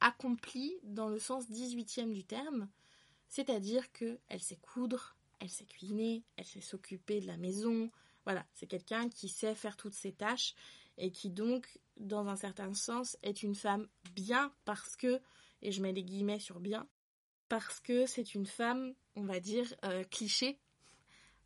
[0.00, 2.68] accomplie dans le sens 18e du terme,
[3.28, 7.90] c'est-à-dire qu'elle sait coudre, elle sait cuisiner, elle sait s'occuper de la maison,
[8.24, 10.54] voilà, c'est quelqu'un qui sait faire toutes ces tâches
[10.96, 15.20] et qui donc, dans un certain sens, est une femme bien parce que,
[15.60, 16.88] et je mets les guillemets sur bien,
[17.48, 20.58] parce que c'est une femme, on va dire, euh, cliché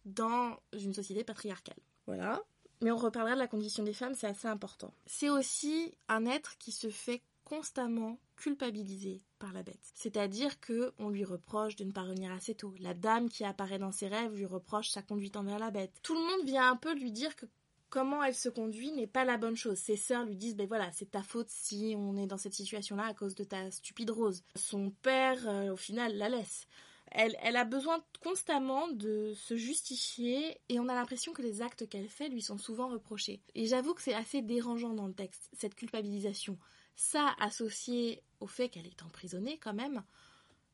[0.06, 1.76] dans une société patriarcale.
[2.06, 2.42] Voilà.
[2.80, 4.92] Mais on reparlera de la condition des femmes, c'est assez important.
[5.06, 9.92] C'est aussi un être qui se fait constamment culpabiliser par la bête.
[9.94, 12.74] C'est-à-dire que on lui reproche de ne pas revenir assez tôt.
[12.80, 15.92] La dame qui apparaît dans ses rêves lui reproche sa conduite envers la bête.
[16.02, 17.46] Tout le monde vient un peu lui dire que
[17.88, 19.78] comment elle se conduit n'est pas la bonne chose.
[19.78, 23.06] Ses sœurs lui disent, ben voilà, c'est ta faute si on est dans cette situation-là
[23.06, 24.42] à cause de ta stupide rose.
[24.54, 26.66] Son père, euh, au final, la laisse.
[27.12, 32.08] Elle, a besoin constamment de se justifier et on a l'impression que les actes qu'elle
[32.08, 33.40] fait lui sont souvent reprochés.
[33.54, 36.58] Et j'avoue que c'est assez dérangeant dans le texte, cette culpabilisation.
[36.94, 40.02] Ça, associé au fait qu'elle est emprisonnée quand même,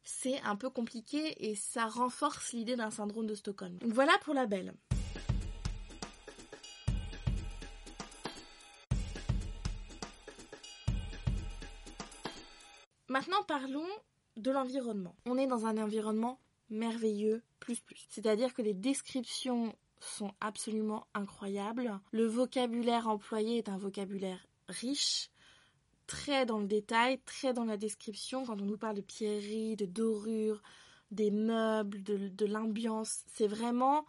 [0.04, 3.76] c'est un peu compliqué et ça renforce l'idée d'un syndrome de Stockholm.
[3.78, 4.74] Donc voilà pour la belle.
[13.08, 13.86] Maintenant parlons
[14.36, 15.14] de l'environnement.
[15.26, 16.38] On est dans un environnement
[16.70, 18.06] merveilleux, plus plus.
[18.08, 22.00] C'est-à-dire que les descriptions sont absolument incroyables.
[22.10, 25.30] Le vocabulaire employé est un vocabulaire riche,
[26.06, 28.44] très dans le détail, très dans la description.
[28.44, 30.62] Quand on nous parle de pierreries, de dorures,
[31.10, 34.04] des meubles, de, de l'ambiance, c'est vraiment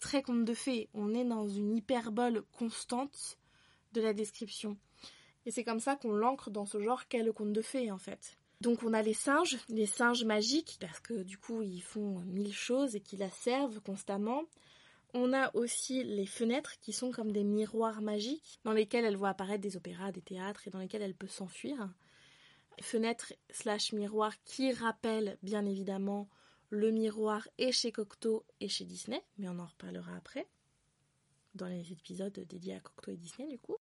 [0.00, 0.88] très conte de fées.
[0.94, 3.38] On est dans une hyperbole constante
[3.92, 4.76] de la description.
[5.46, 7.98] Et c'est comme ça qu'on l'ancre dans ce genre qu'est le conte de fées en
[7.98, 8.37] fait.
[8.60, 12.54] Donc on a les singes, les singes magiques, parce que du coup ils font mille
[12.54, 14.42] choses et qui la servent constamment.
[15.14, 19.30] On a aussi les fenêtres qui sont comme des miroirs magiques dans lesquels elle voit
[19.30, 21.88] apparaître des opéras, des théâtres et dans lesquels elle peut s'enfuir.
[22.80, 26.28] Fenêtres slash miroirs qui rappellent bien évidemment
[26.70, 30.46] le miroir et chez Cocteau et chez Disney, mais on en reparlera après
[31.54, 33.76] dans les épisodes dédiés à Cocteau et Disney du coup.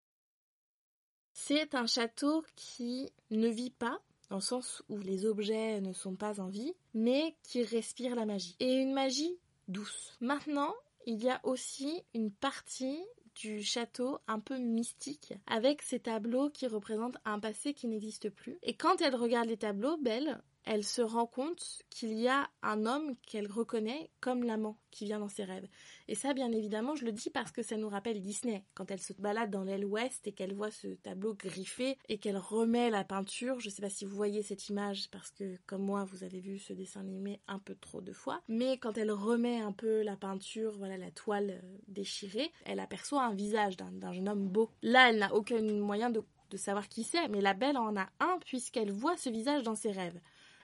[1.33, 6.15] C'est un château qui ne vit pas dans le sens où les objets ne sont
[6.15, 8.55] pas en vie, mais qui respirent la magie.
[8.59, 9.37] Et une magie
[9.67, 10.17] douce.
[10.19, 10.73] Maintenant,
[11.05, 12.99] il y a aussi une partie
[13.35, 18.57] du château un peu mystique avec ces tableaux qui représentent un passé qui n'existe plus.
[18.63, 22.86] Et quand elle regarde les tableaux, Belle, elle se rend compte qu'il y a un
[22.86, 25.67] homme qu'elle reconnaît comme l'amant qui vient dans ses rêves.
[26.10, 28.65] Et ça, bien évidemment, je le dis parce que ça nous rappelle Disney.
[28.73, 32.38] Quand elle se balade dans l'aile ouest et qu'elle voit ce tableau griffé et qu'elle
[32.38, 35.84] remet la peinture, je ne sais pas si vous voyez cette image parce que, comme
[35.84, 38.41] moi, vous avez vu ce dessin animé un peu trop de fois.
[38.49, 43.23] Mais quand elle remet un peu la peinture, voilà, la toile euh, déchirée, elle aperçoit
[43.23, 44.69] un visage d'un jeune homme beau.
[44.82, 48.08] Là, elle n'a aucun moyen de de savoir qui c'est, mais la belle en a
[48.19, 50.19] un puisqu'elle voit ce visage dans ses rêves.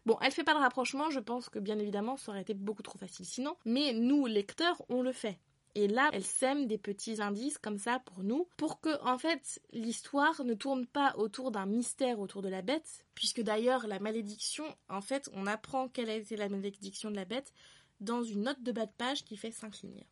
[0.06, 2.84] Bon, elle fait pas de rapprochement, je pense que bien évidemment ça aurait été beaucoup
[2.84, 5.40] trop facile sinon, mais nous, lecteurs, on le fait.
[5.76, 9.60] Et là, elle sème des petits indices comme ça pour nous, pour que, en fait,
[9.72, 14.66] l'histoire ne tourne pas autour d'un mystère autour de la bête, puisque d'ailleurs, la malédiction,
[14.88, 17.54] en fait, on apprend quelle a été la malédiction de la bête
[18.02, 20.06] dans une note de bas de page qui fait 5 lignes.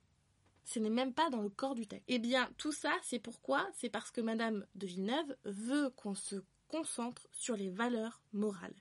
[0.64, 2.06] Ce n'est même pas dans le corps du texte.
[2.08, 3.68] Eh bien, tout ça, c'est pourquoi?
[3.76, 6.38] C'est parce que Madame de Villeneuve veut qu'on se
[6.70, 8.74] concentre sur les valeurs morales.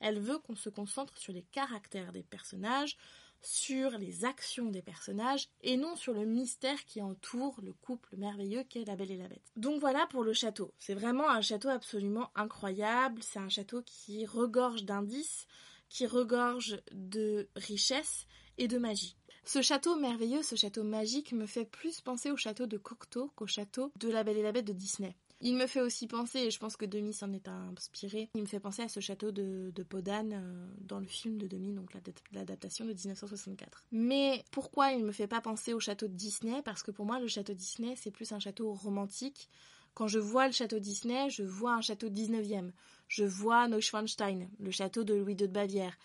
[0.00, 2.96] Elle veut qu'on se concentre sur les caractères des personnages,
[3.40, 8.64] sur les actions des personnages et non sur le mystère qui entoure le couple merveilleux
[8.64, 9.52] qu'est la Belle et la Bête.
[9.56, 10.72] Donc voilà pour le château.
[10.78, 13.22] C'est vraiment un château absolument incroyable.
[13.22, 15.46] C'est un château qui regorge d'indices,
[15.88, 18.26] qui regorge de richesse
[18.58, 19.16] et de magie.
[19.44, 23.46] Ce château merveilleux, ce château magique me fait plus penser au château de Cocteau qu'au
[23.46, 25.16] château de la Belle et la Bête de Disney.
[25.40, 28.46] Il me fait aussi penser, et je pense que Demi s'en est inspiré, il me
[28.46, 31.92] fait penser à ce château de, de Podane euh, dans le film de Demi, donc
[32.32, 33.84] l'adaptation de 1964.
[33.92, 36.60] Mais pourquoi il me fait pas penser au château de Disney?
[36.62, 39.48] Parce que pour moi, le château Disney, c'est plus un château romantique.
[39.94, 42.72] Quand je vois le château Disney, je vois un château 19e.
[43.06, 45.96] Je vois Neuschwanstein, le château de Louis II de Bavière.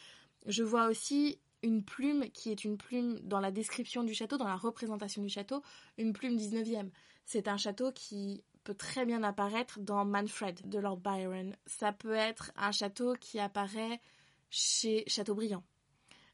[0.46, 4.48] Je vois aussi une plume qui est une plume dans la description du château, dans
[4.48, 5.64] la représentation du château,
[5.98, 6.90] une plume 19e.
[7.26, 11.56] C'est un château qui peut très bien apparaître dans Manfred de Lord Byron.
[11.66, 14.00] Ça peut être un château qui apparaît
[14.50, 15.64] chez Chateaubriand.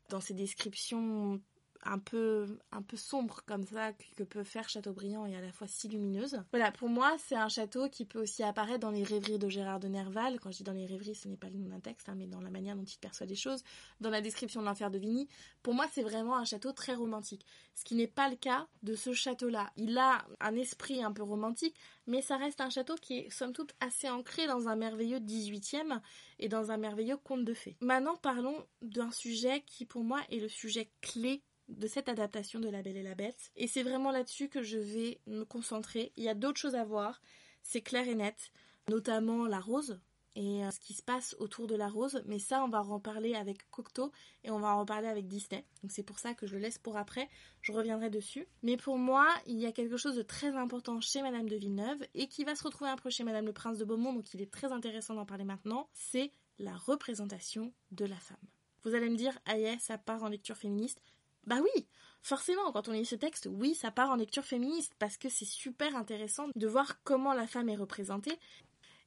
[0.09, 1.41] Dans ses descriptions
[1.83, 5.67] un peu, un peu sombre comme ça que peut faire Chateaubriand et à la fois
[5.67, 6.41] si lumineuse.
[6.51, 9.79] Voilà, pour moi, c'est un château qui peut aussi apparaître dans les rêveries de Gérard
[9.79, 10.39] de Nerval.
[10.39, 12.27] Quand je dis dans les rêveries, ce n'est pas le nom d'un texte, hein, mais
[12.27, 13.63] dans la manière dont il perçoit les choses,
[14.01, 15.27] dans la description de l'enfer de Vigny.
[15.63, 17.45] Pour moi, c'est vraiment un château très romantique.
[17.75, 19.71] Ce qui n'est pas le cas de ce château-là.
[19.77, 21.75] Il a un esprit un peu romantique,
[22.07, 26.01] mais ça reste un château qui est somme toute assez ancré dans un merveilleux 18e
[26.39, 27.77] et dans un merveilleux conte de fées.
[27.79, 32.69] Maintenant, parlons d'un sujet qui pour moi est le sujet clé de cette adaptation de
[32.69, 33.51] La Belle et la Bête.
[33.55, 36.11] Et c'est vraiment là-dessus que je vais me concentrer.
[36.17, 37.21] Il y a d'autres choses à voir,
[37.61, 38.51] c'est clair et net,
[38.89, 39.99] notamment la rose
[40.35, 42.21] et euh, ce qui se passe autour de la rose.
[42.25, 44.11] Mais ça, on va en parler avec Cocteau
[44.43, 45.65] et on va en reparler avec Disney.
[45.81, 47.29] Donc c'est pour ça que je le laisse pour après.
[47.61, 48.47] Je reviendrai dessus.
[48.63, 52.05] Mais pour moi, il y a quelque chose de très important chez Madame de Villeneuve
[52.13, 54.13] et qui va se retrouver un peu chez Madame le Prince de Beaumont.
[54.13, 55.89] Donc il est très intéressant d'en parler maintenant.
[55.93, 58.37] C'est la représentation de la femme.
[58.83, 61.01] Vous allez me dire, ah ça part en lecture féministe.
[61.49, 61.87] Bah oui,
[62.21, 65.45] forcément, quand on lit ce texte, oui, ça part en lecture féministe, parce que c'est
[65.45, 68.37] super intéressant de voir comment la femme est représentée.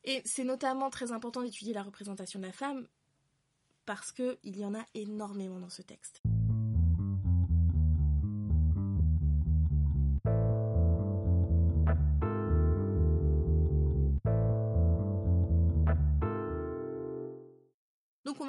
[0.03, 2.89] Et c'est notamment très important d'étudier la représentation de la femme,
[3.87, 6.21] parce qu'il y en a énormément dans ce texte.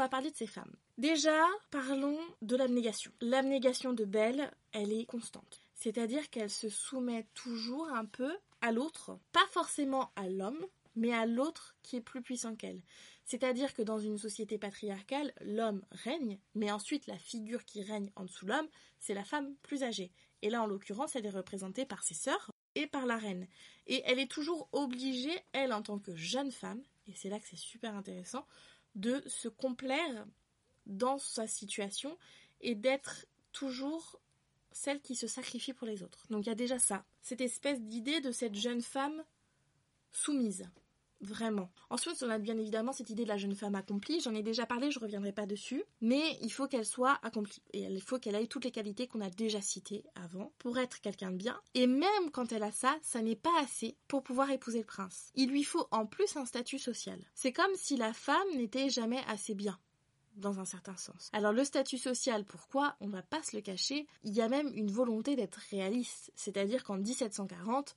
[0.03, 0.75] Va parler de ces femmes.
[0.97, 3.11] Déjà, parlons de l'abnégation.
[3.21, 5.61] L'abnégation de Belle, elle est constante.
[5.75, 11.25] C'est-à-dire qu'elle se soumet toujours un peu à l'autre, pas forcément à l'homme, mais à
[11.25, 12.81] l'autre qui est plus puissant qu'elle.
[13.25, 18.25] C'est-à-dire que dans une société patriarcale, l'homme règne, mais ensuite la figure qui règne en
[18.25, 18.67] dessous de l'homme,
[18.99, 20.11] c'est la femme plus âgée.
[20.41, 23.47] Et là, en l'occurrence, elle est représentée par ses sœurs et par la reine.
[23.87, 27.47] Et elle est toujours obligée, elle, en tant que jeune femme, et c'est là que
[27.47, 28.45] c'est super intéressant,
[28.95, 30.25] de se complaire
[30.85, 32.17] dans sa situation
[32.61, 34.19] et d'être toujours
[34.71, 36.25] celle qui se sacrifie pour les autres.
[36.29, 39.23] Donc il y a déjà ça, cette espèce d'idée de cette jeune femme
[40.11, 40.67] soumise.
[41.23, 41.71] Vraiment.
[41.89, 44.19] Ensuite, on a bien évidemment cette idée de la jeune femme accomplie.
[44.19, 45.83] J'en ai déjà parlé, je reviendrai pas dessus.
[46.01, 47.61] Mais il faut qu'elle soit accomplie.
[47.71, 50.99] Et il faut qu'elle ait toutes les qualités qu'on a déjà citées avant pour être
[50.99, 51.57] quelqu'un de bien.
[51.75, 55.31] Et même quand elle a ça, ça n'est pas assez pour pouvoir épouser le prince.
[55.35, 57.19] Il lui faut en plus un statut social.
[57.33, 59.79] C'est comme si la femme n'était jamais assez bien
[60.35, 61.29] dans un certain sens.
[61.31, 62.95] Alors le statut social, pourquoi?
[62.99, 66.83] On va pas se le cacher, il y a même une volonté d'être réaliste, c'est-à-dire
[66.83, 67.95] qu'en 1740,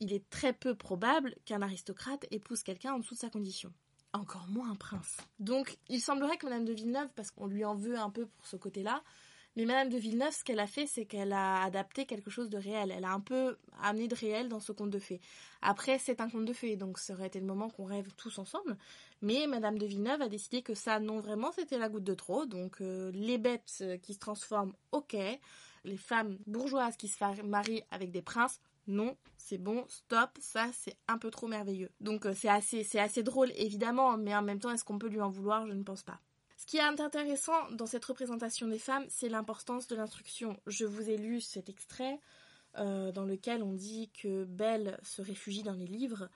[0.00, 3.72] il est très peu probable qu'un aristocrate épouse quelqu'un en dessous de sa condition.
[4.12, 5.16] Encore moins un prince.
[5.40, 8.46] Donc, il semblerait que Madame de Villeneuve, parce qu'on lui en veut un peu pour
[8.46, 9.02] ce côté-là,
[9.56, 12.58] mais Madame de Villeneuve, ce qu'elle a fait, c'est qu'elle a adapté quelque chose de
[12.58, 12.90] réel.
[12.90, 15.20] Elle a un peu amené de réel dans ce conte de fées.
[15.62, 18.38] Après, c'est un conte de fées, donc ça aurait été le moment qu'on rêve tous
[18.38, 18.76] ensemble.
[19.22, 22.46] Mais Madame de Villeneuve a décidé que ça, non vraiment, c'était la goutte de trop.
[22.46, 25.16] Donc, euh, les bêtes qui se transforment, ok.
[25.84, 30.96] Les femmes bourgeoises qui se marient avec des princes, non, c'est bon, stop, ça c'est
[31.08, 31.90] un peu trop merveilleux.
[32.00, 35.08] Donc euh, c'est assez, c'est assez drôle évidemment, mais en même temps est-ce qu'on peut
[35.08, 35.66] lui en vouloir?
[35.66, 36.20] Je ne pense pas.
[36.56, 40.58] Ce qui est intéressant dans cette représentation des femmes, c'est l'importance de l'instruction.
[40.66, 42.20] Je vous ai lu cet extrait
[42.78, 46.28] euh, dans lequel on dit que Belle se réfugie dans les livres.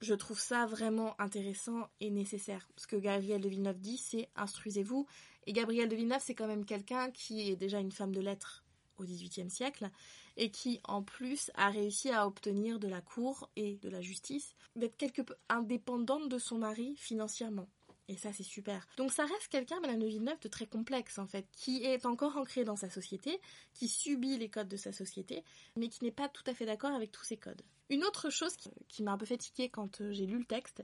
[0.00, 2.68] Je trouve ça vraiment intéressant et nécessaire.
[2.76, 5.06] Ce que Gabrielle de Villeneuve dit, c'est instruisez-vous.
[5.46, 8.64] Et Gabrielle de Villeneuve, c'est quand même quelqu'un qui est déjà une femme de lettres
[8.98, 9.90] au XVIIIe siècle
[10.36, 14.54] et qui en plus a réussi à obtenir de la cour et de la justice
[14.76, 17.68] d'être quelque peu indépendante de son mari financièrement.
[18.10, 18.86] Et ça, c'est super.
[18.96, 22.38] Donc ça reste quelqu'un, Madame de Villeneuve, de très complexe, en fait, qui est encore
[22.38, 23.38] ancré dans sa société,
[23.74, 25.44] qui subit les codes de sa société,
[25.76, 27.60] mais qui n'est pas tout à fait d'accord avec tous ces codes.
[27.90, 28.56] Une autre chose
[28.88, 30.82] qui, m'a un peu fatiguée quand euh, j'ai lu le texte,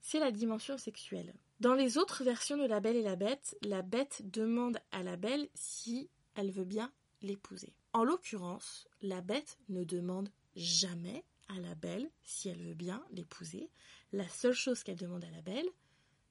[0.00, 1.34] c'est la dimension sexuelle.
[1.60, 5.16] Dans les autres versions de La Belle et la Bête, la Bête demande à la
[5.16, 7.72] Belle si elle veut bien l'épouser.
[7.92, 13.70] En l'occurrence, la bête ne demande jamais à la belle si elle veut bien l'épouser.
[14.12, 15.68] La seule chose qu'elle demande à la belle,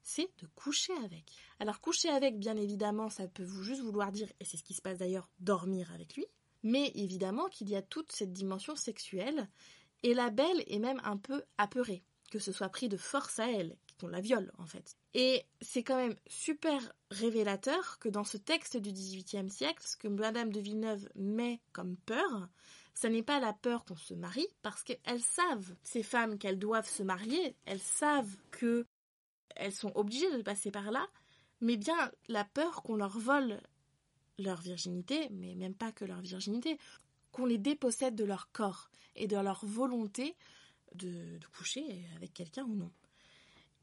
[0.02, 1.24] c'est de coucher avec.
[1.60, 4.74] Alors coucher avec, bien évidemment, ça peut vous juste vouloir dire, et c'est ce qui
[4.74, 6.26] se passe d'ailleurs, dormir avec lui.
[6.62, 9.48] Mais évidemment qu'il y a toute cette dimension sexuelle,
[10.02, 13.50] et la belle est même un peu apeurée, que ce soit pris de force à
[13.50, 14.96] elle, qu'on la viole en fait.
[15.14, 20.08] Et c'est quand même super révélateur que dans ce texte du XVIIIe siècle, ce que
[20.08, 22.48] Madame de Villeneuve met comme peur,
[22.94, 26.88] ce n'est pas la peur qu'on se marie, parce qu'elles savent, ces femmes, qu'elles doivent
[26.88, 28.86] se marier, elles savent que
[29.56, 31.06] elles sont obligées de passer par là,
[31.60, 33.60] mais bien la peur qu'on leur vole
[34.38, 36.78] leur virginité, mais même pas que leur virginité,
[37.32, 40.36] qu'on les dépossède de leur corps et de leur volonté
[40.94, 42.92] de coucher avec quelqu'un ou non.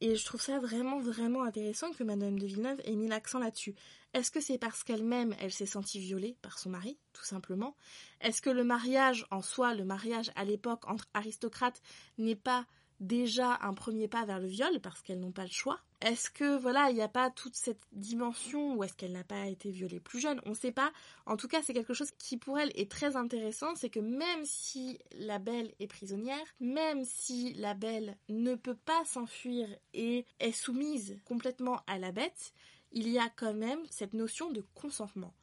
[0.02, 3.76] Et je trouve ça vraiment, vraiment intéressant que Madame de Villeneuve ait mis l'accent là-dessus.
[4.14, 7.76] Est-ce que c'est parce qu'elle-même, elle, s'est sentie violée par son mari, tout simplement?
[8.22, 11.82] Est-ce que le mariage en soi, le mariage à l'époque entre aristocrates,
[12.18, 12.66] n'est pas
[13.00, 16.58] déjà un premier pas vers le viol parce qu'elles n'ont pas le choix Est-ce que
[16.58, 20.00] voilà, il n'y a pas toute cette dimension ou est-ce qu'elle n'a pas été violée
[20.00, 20.42] plus jeune?
[20.46, 20.92] On ne sait pas.
[21.26, 24.46] En tout cas, c'est quelque chose qui pour elle est très intéressant, c'est que même
[24.46, 30.52] si la belle est prisonnière, même si la belle ne peut pas s'enfuir et est
[30.52, 32.54] soumise complètement à la bête,
[32.92, 35.34] il y a quand même cette notion de consentement.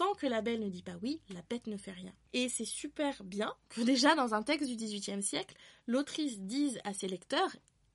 [0.00, 2.14] Tant que la belle ne dit pas oui, la bête ne fait rien.
[2.32, 5.54] Et c'est super bien que déjà dans un texte du XVIIIe siècle,
[5.86, 7.54] l'autrice dise à ses lecteurs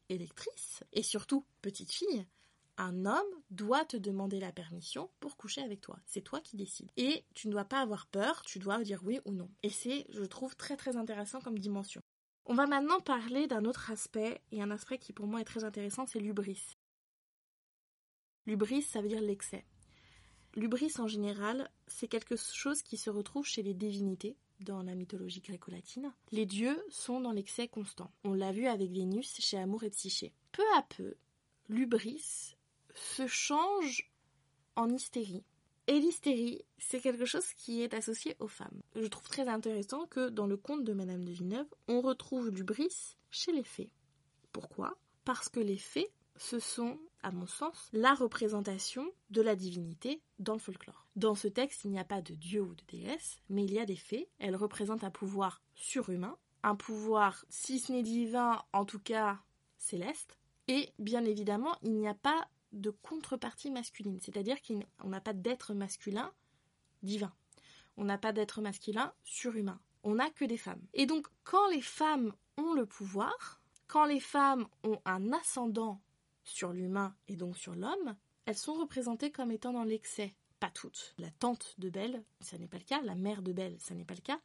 [0.09, 2.27] et lectrices, et surtout petites filles,
[2.77, 5.97] un homme doit te demander la permission pour coucher avec toi.
[6.05, 6.91] C'est toi qui décides.
[6.95, 9.49] Et tu ne dois pas avoir peur, tu dois dire oui ou non.
[9.63, 12.03] Et c'est, je trouve, très très intéressant comme dimension.
[12.45, 15.63] On va maintenant parler d'un autre aspect, et un aspect qui pour moi est très
[15.63, 16.77] intéressant, c'est l'ubris.
[18.45, 19.65] L'ubris, ça veut dire l'excès.
[20.55, 25.41] L'ubris en général, c'est quelque chose qui se retrouve chez les divinités dans la mythologie
[25.41, 26.13] gréco-latine.
[26.31, 28.11] Les dieux sont dans l'excès constant.
[28.23, 30.33] On l'a vu avec Vénus chez Amour et Psyché.
[30.53, 31.15] Peu à peu,
[31.67, 32.55] l'ubris
[32.93, 34.09] se change
[34.77, 35.43] en hystérie.
[35.87, 38.81] Et l'hystérie, c'est quelque chose qui est associé aux femmes.
[38.95, 43.17] Je trouve très intéressant que dans le conte de Madame de Villeneuve, on retrouve l'ubris
[43.29, 43.91] chez les fées.
[44.51, 44.97] Pourquoi?
[45.25, 50.53] Parce que les fées, ce sont à mon sens, la représentation de la divinité dans
[50.53, 51.07] le folklore.
[51.15, 53.79] Dans ce texte, il n'y a pas de dieu ou de déesse, mais il y
[53.79, 54.29] a des fées.
[54.37, 59.39] Elles représentent un pouvoir surhumain, un pouvoir, si ce n'est divin, en tout cas
[59.79, 60.37] céleste.
[60.67, 65.73] Et bien évidemment, il n'y a pas de contrepartie masculine, c'est-à-dire qu'on n'a pas d'être
[65.73, 66.31] masculin
[67.01, 67.33] divin.
[67.97, 69.79] On n'a pas d'être masculin surhumain.
[70.03, 70.85] On n'a que des femmes.
[70.93, 76.01] Et donc, quand les femmes ont le pouvoir, quand les femmes ont un ascendant
[76.45, 78.15] sur l'humain et donc sur l'homme,
[78.45, 80.33] elles sont représentées comme étant dans l'excès.
[80.59, 81.13] Pas toutes.
[81.17, 83.01] La tante de Belle, ça n'est pas le cas.
[83.01, 84.39] La mère de Belle, ça n'est pas le cas.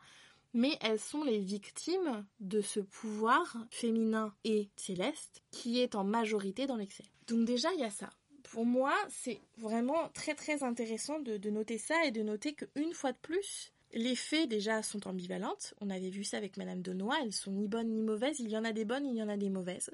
[0.52, 6.66] Mais elles sont les victimes de ce pouvoir féminin et céleste qui est en majorité
[6.66, 7.04] dans l'excès.
[7.28, 8.10] Donc déjà, il y a ça.
[8.42, 13.12] Pour moi, c'est vraiment très très intéressant de, noter ça et de noter qu'une fois
[13.12, 15.74] de plus, les fées déjà sont ambivalentes.
[15.80, 17.16] On avait vu ça avec Madame de Noix.
[17.22, 18.40] Elles sont ni bonnes ni mauvaises.
[18.40, 19.90] Il y en a des bonnes, il y en a des mauvaises.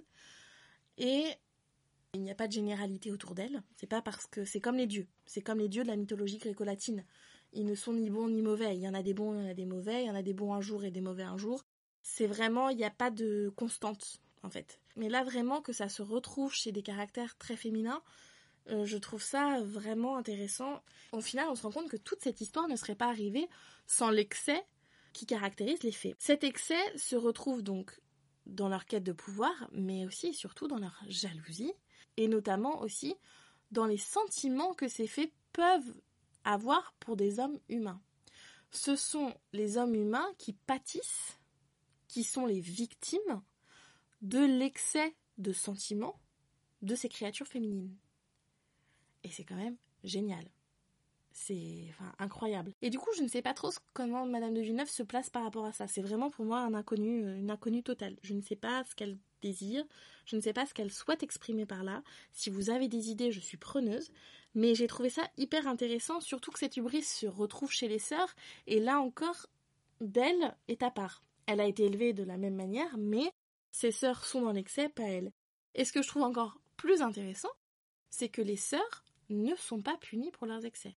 [0.96, 1.26] Et
[2.16, 3.62] il n'y a pas de généralité autour d'elle.
[3.76, 5.06] C'est pas parce que c'est comme les dieux.
[5.26, 7.04] C'est comme les dieux de la mythologie gréco-latine.
[7.52, 8.76] Ils ne sont ni bons ni mauvais.
[8.76, 10.02] Il y en a des bons, il y en a des mauvais.
[10.02, 11.64] Il y en a des bons un jour et des mauvais un jour.
[12.02, 14.80] C'est vraiment, il n'y a pas de constante, en fait.
[14.96, 18.02] Mais là, vraiment, que ça se retrouve chez des caractères très féminins,
[18.68, 20.82] euh, je trouve ça vraiment intéressant.
[21.12, 23.48] Au final, on se rend compte que toute cette histoire ne serait pas arrivée
[23.86, 24.64] sans l'excès
[25.12, 26.14] qui caractérise les faits.
[26.18, 28.00] Cet excès se retrouve donc
[28.46, 31.72] dans leur quête de pouvoir, mais aussi et surtout dans leur jalousie,
[32.16, 33.14] et notamment aussi
[33.70, 35.94] dans les sentiments que ces faits peuvent
[36.44, 38.00] avoir pour des hommes humains.
[38.70, 41.38] Ce sont les hommes humains qui pâtissent,
[42.08, 43.42] qui sont les victimes
[44.22, 46.18] de l'excès de sentiments
[46.82, 47.96] de ces créatures féminines.
[49.24, 50.48] Et c'est quand même génial.
[51.32, 52.72] C'est incroyable.
[52.80, 55.42] Et du coup, je ne sais pas trop comment Madame de Villeneuve se place par
[55.42, 55.86] rapport à ça.
[55.86, 58.16] C'est vraiment pour moi un inconnu, une inconnue totale.
[58.22, 59.18] Je ne sais pas ce qu'elle
[59.52, 62.02] je ne sais pas ce qu'elle souhaite exprimer par là.
[62.32, 64.10] Si vous avez des idées, je suis preneuse.
[64.54, 68.34] Mais j'ai trouvé ça hyper intéressant, surtout que cette hubris se retrouve chez les sœurs.
[68.66, 69.46] Et là encore,
[70.00, 71.22] Belle est à part.
[71.46, 73.30] Elle a été élevée de la même manière, mais
[73.70, 75.32] ses sœurs sont dans l'excès, pas elle.
[75.74, 77.50] Et ce que je trouve encore plus intéressant,
[78.10, 80.96] c'est que les sœurs ne sont pas punies pour leurs excès.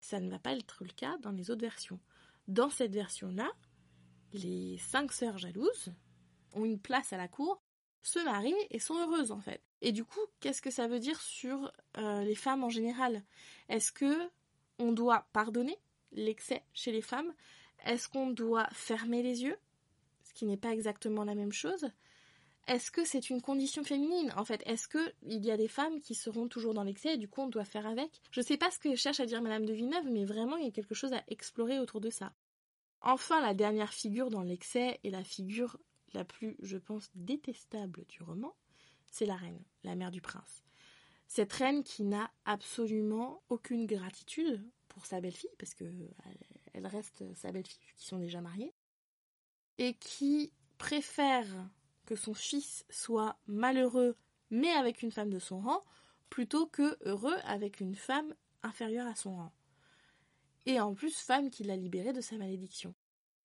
[0.00, 2.00] Ça ne va pas être le cas dans les autres versions.
[2.48, 3.50] Dans cette version-là,
[4.32, 5.92] les cinq sœurs jalouses
[6.54, 7.62] ont une place à la cour,
[8.02, 9.60] se marient et sont heureuses en fait.
[9.80, 13.22] Et du coup, qu'est-ce que ça veut dire sur euh, les femmes en général?
[13.68, 14.28] Est-ce que
[14.78, 15.78] on doit pardonner
[16.12, 17.32] l'excès chez les femmes?
[17.84, 19.56] Est-ce qu'on doit fermer les yeux?
[20.24, 21.90] Ce qui n'est pas exactement la même chose.
[22.68, 24.32] Est-ce que c'est une condition féminine?
[24.36, 27.28] En fait Est-ce qu'il y a des femmes qui seront toujours dans l'excès et du
[27.28, 28.20] coup on doit faire avec?
[28.30, 30.64] Je ne sais pas ce que cherche à dire Madame de Villeneuve, mais vraiment il
[30.64, 32.32] y a quelque chose à explorer autour de ça.
[33.00, 35.76] Enfin, la dernière figure dans l'excès et la figure
[36.14, 38.54] la plus, je pense, détestable du roman,
[39.10, 40.62] c'est la reine, la mère du prince.
[41.26, 45.84] Cette reine qui n'a absolument aucune gratitude pour sa belle-fille, parce que
[46.74, 48.74] elle reste sa belle-fille qui sont déjà mariées,
[49.78, 51.46] et qui préfère
[52.04, 54.16] que son fils soit malheureux
[54.52, 55.82] mais avec une femme de son rang,
[56.28, 59.52] plutôt que heureux avec une femme inférieure à son rang.
[60.66, 62.94] Et en plus, femme qui l'a libéré de sa malédiction.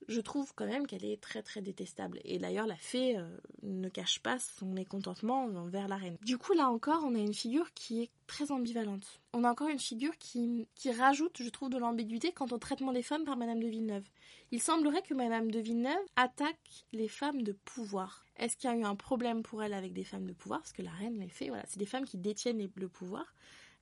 [0.07, 2.19] Je trouve quand même qu'elle est très très détestable.
[2.23, 3.27] Et d'ailleurs, la fée euh,
[3.63, 6.17] ne cache pas son mécontentement envers la reine.
[6.23, 9.21] Du coup, là encore, on a une figure qui est très ambivalente.
[9.33, 12.93] On a encore une figure qui, qui rajoute, je trouve, de l'ambiguïté quant au traitement
[12.93, 14.07] des femmes par Madame de Villeneuve.
[14.51, 18.25] Il semblerait que Madame de Villeneuve attaque les femmes de pouvoir.
[18.37, 20.61] Est-ce qu'il y a eu un problème pour elle avec des femmes de pouvoir?
[20.61, 23.25] Parce que la reine, les fées, voilà, c'est des femmes qui détiennent le pouvoir.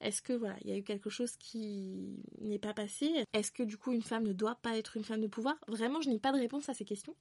[0.01, 3.23] Est-ce que voilà, il y a eu quelque chose qui n'est pas passé?
[3.33, 5.55] Est-ce que du coup une femme ne doit pas être une femme de pouvoir?
[5.67, 7.15] Vraiment, je n'ai pas de réponse à ces questions,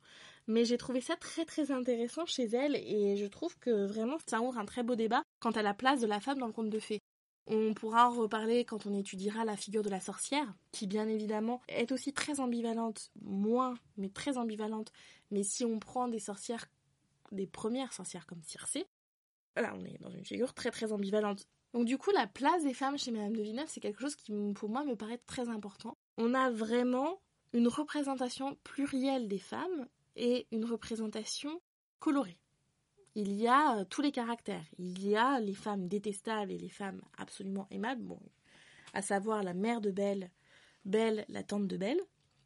[0.47, 4.41] mais j'ai trouvé ça très très intéressant chez elle et je trouve que vraiment ça
[4.41, 6.71] ouvre un très beau débat quant à la place de la femme dans le conte
[6.71, 7.01] de fées.
[7.47, 11.61] On pourra en reparler quand on étudiera la figure de la sorcière, qui bien évidemment
[11.69, 14.93] est aussi très ambivalente, moins, mais très ambivalente.
[15.31, 16.67] Mais si on prend des sorcières,
[17.33, 18.87] des premières sorcières comme Circé,
[19.57, 21.47] on est dans une figure très très ambivalente.
[21.75, 24.33] Donc du coup, la place des femmes chez Madame de Villeneuve, c'est quelque chose qui,
[24.55, 25.99] pour moi, me paraît très important.
[26.17, 27.21] On a vraiment
[27.53, 31.61] une représentation plurielle des femmes et une représentation
[31.99, 32.39] colorée.
[33.17, 34.65] Il y a euh, tous les caractères.
[34.79, 38.05] Il y a les femmes détestables et les femmes absolument aimables,
[38.93, 40.31] à savoir la mère de Belle,
[40.85, 42.01] Belle, la tante de Belle.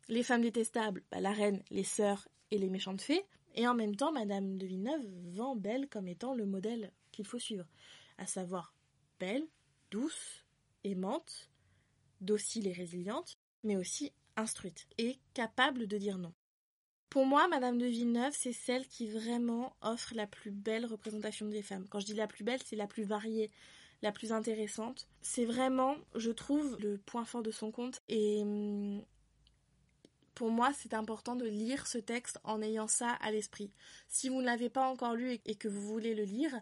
[0.08, 3.26] Les femmes détestables, bah, la reine, les sœurs et les méchantes fées.
[3.56, 7.38] Et en même temps, Madame de Villeneuve vend Belle comme étant le modèle qu'il faut
[7.38, 7.66] suivre,
[8.16, 8.72] à savoir
[9.18, 9.46] belle,
[9.90, 10.44] douce,
[10.84, 11.50] aimante,
[12.20, 16.32] docile et résiliente, mais aussi instruite et capable de dire non.
[17.10, 21.62] Pour moi, Madame de Villeneuve, c'est celle qui vraiment offre la plus belle représentation des
[21.62, 21.86] femmes.
[21.88, 23.50] Quand je dis la plus belle, c'est la plus variée,
[24.02, 25.08] la plus intéressante.
[25.22, 28.02] C'est vraiment, je trouve, le point fort de son conte.
[28.08, 29.02] Et hum,
[30.34, 33.72] pour moi, c'est important de lire ce texte en ayant ça à l'esprit.
[34.06, 36.54] Si vous ne l'avez pas encore lu et que vous voulez le lire,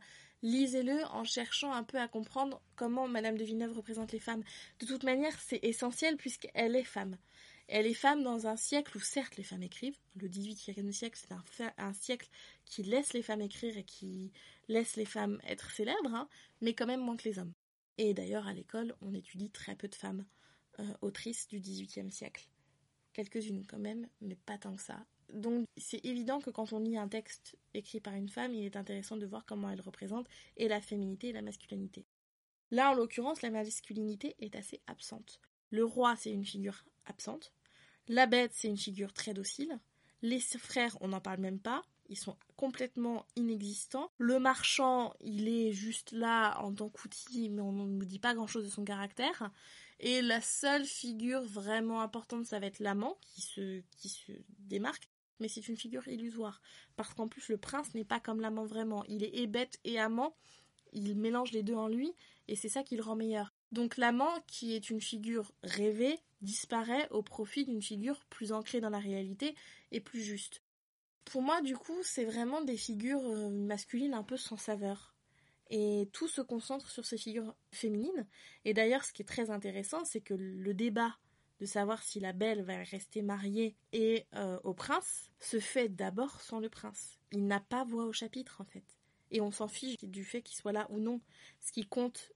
[0.47, 4.45] lisez-le en cherchant un peu à comprendre comment Madame de Villeneuve représente les femmes.
[4.79, 7.17] De toute manière, c'est essentiel puisqu'elle est femme.
[7.69, 9.99] Elle est femme dans un siècle où certes les femmes écrivent.
[10.15, 11.19] Le XVIIIe siècle,
[11.51, 12.29] c'est un, siècle
[12.65, 14.31] qui laisse les femmes écrire et qui
[14.69, 16.29] laisse les femmes être célèbres, hein,
[16.61, 17.53] mais quand même moins que les hommes.
[17.99, 20.25] Et d'ailleurs, à l'école, on étudie très peu de femmes
[20.79, 22.49] euh, autrices du XVIIIe siècle.
[23.15, 25.05] Quelques-unes quand même, mais pas tant que ça.
[25.33, 28.77] Donc c'est évident que quand on lit un texte écrit par une femme, il est
[28.77, 32.07] intéressant de voir comment elle représente et la féminité et la masculinité.
[32.71, 35.41] Là, en l'occurrence, la masculinité est assez absente.
[35.71, 37.53] Le roi, c'est une figure absente.
[38.09, 39.79] La bête, c'est une figure très docile.
[40.23, 41.85] Les frères, on n'en parle même pas.
[42.09, 44.11] Ils sont complètement inexistants.
[44.19, 48.35] Le marchand, il est juste là en tant qu'outil, mais on ne nous dit pas
[48.35, 49.51] grand-chose de son caractère.
[49.99, 55.09] Et la seule figure vraiment importante, ça va être l'amant qui se, qui se démarque
[55.41, 56.61] mais c'est une figure illusoire.
[56.97, 59.05] Parce qu'en plus, le prince n'est pas comme l'amant vraiment.
[59.09, 60.37] Il est et bête et amant,
[60.93, 62.13] il mélange les deux en lui,
[62.49, 63.53] et c'est ça qui le rend meilleur.
[63.73, 68.91] Donc l'amant, qui est une figure rêvée, disparaît au profit d'une figure plus ancrée dans
[68.91, 69.55] la réalité
[69.91, 70.63] et plus juste.
[71.25, 75.15] Pour moi, du coup, c'est vraiment des figures euh, masculines un peu sans saveur.
[75.71, 78.29] Et tout se concentre sur ces figures féminines.
[78.65, 81.17] Et d'ailleurs, ce qui est très intéressant, c'est que le débat
[81.61, 86.41] de savoir si la belle va rester mariée et euh, au prince se fait d'abord
[86.41, 87.19] sans le prince.
[87.33, 88.85] Il n'a pas voix au chapitre en fait.
[89.31, 91.21] Et on s'en fiche du fait qu'il soit là ou non.
[91.61, 92.33] Ce qui compte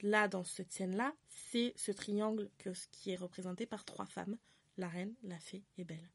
[0.00, 2.50] là dans cette scène-là, c'est ce triangle
[2.92, 4.36] qui est représenté par trois femmes,
[4.76, 6.10] la reine, la fée et Belle.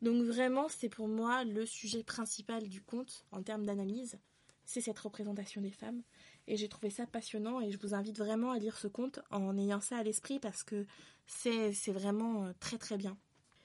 [0.00, 4.18] Donc vraiment, c'est pour moi le sujet principal du conte en termes d'analyse,
[4.64, 6.02] c'est cette représentation des femmes.
[6.48, 9.56] Et j'ai trouvé ça passionnant et je vous invite vraiment à lire ce conte en
[9.56, 10.86] ayant ça à l'esprit parce que
[11.26, 13.16] c'est vraiment euh, très très bien.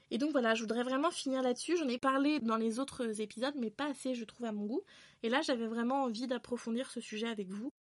[0.10, 1.78] Et donc voilà, je voudrais vraiment finir là-dessus.
[1.78, 4.82] J'en ai parlé dans les autres épisodes, mais pas assez, je trouve, à mon goût.
[5.24, 7.72] Et là, j'avais vraiment envie d'approfondir ce sujet avec vous.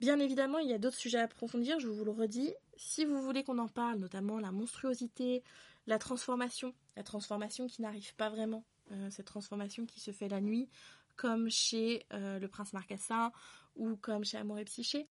[0.00, 2.52] Bien évidemment, il y a d'autres sujets à approfondir, je vous le redis.
[2.76, 5.42] Si vous voulez qu'on en parle, notamment la monstruosité,
[5.86, 10.40] la transformation, la transformation qui n'arrive pas vraiment, euh, cette transformation qui se fait la
[10.40, 10.68] nuit,
[11.16, 13.32] comme chez euh, le prince Marcassin
[13.76, 15.08] ou comme chez Amour et Psyché.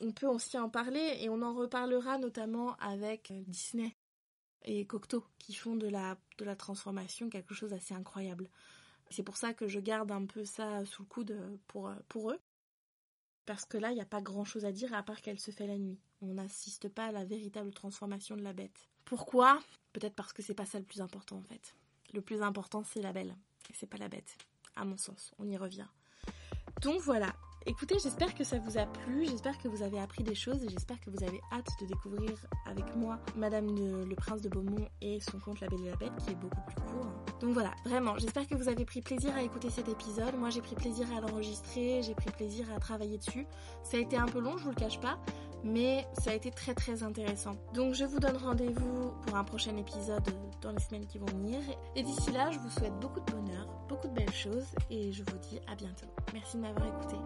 [0.00, 3.96] On peut aussi en parler et on en reparlera notamment avec euh, Disney
[4.62, 6.16] et Cocteau qui font de la,
[6.56, 8.50] transformation quelque chose d'assez incroyable.
[9.10, 12.40] C'est pour ça que je garde un peu ça sous le coude pour, pour eux.
[13.46, 15.52] Parce que là, il n'y a pas grand chose à dire à part qu'elle se
[15.52, 16.00] fait la nuit.
[16.20, 18.88] On n'assiste pas à la véritable transformation de la bête.
[19.04, 19.62] Pourquoi?
[19.92, 21.76] Peut-être parce que c'est pas ça le plus important en fait.
[22.12, 23.36] Le plus important c'est la belle,
[23.70, 24.36] et c'est pas la bête
[24.74, 25.32] à mon sens.
[25.38, 25.86] On y revient.
[26.82, 27.34] Donc voilà.
[27.68, 30.68] Écoutez, j'espère que ça vous a plu, j'espère que vous avez appris des choses et
[30.68, 32.30] j'espère que vous avez hâte de découvrir
[32.64, 36.12] avec moi Madame le Prince de Beaumont et son conte La Belle et la Bête
[36.24, 37.10] qui est beaucoup plus court.
[37.40, 40.36] Donc voilà, vraiment, j'espère que vous avez pris plaisir à écouter cet épisode.
[40.38, 43.48] Moi j'ai pris plaisir à l'enregistrer, j'ai pris plaisir à travailler dessus.
[43.82, 45.18] Ça a été un peu long, je vous le cache pas,
[45.64, 47.56] mais ça a été très très intéressant.
[47.74, 50.22] Donc je vous donne rendez-vous pour un prochain épisode
[50.62, 51.58] dans les semaines qui vont venir.
[51.96, 55.24] Et d'ici là, je vous souhaite beaucoup de bonheur, beaucoup de belles choses et je
[55.24, 56.06] vous dis à bientôt.
[56.32, 57.16] Merci de m'avoir écouté.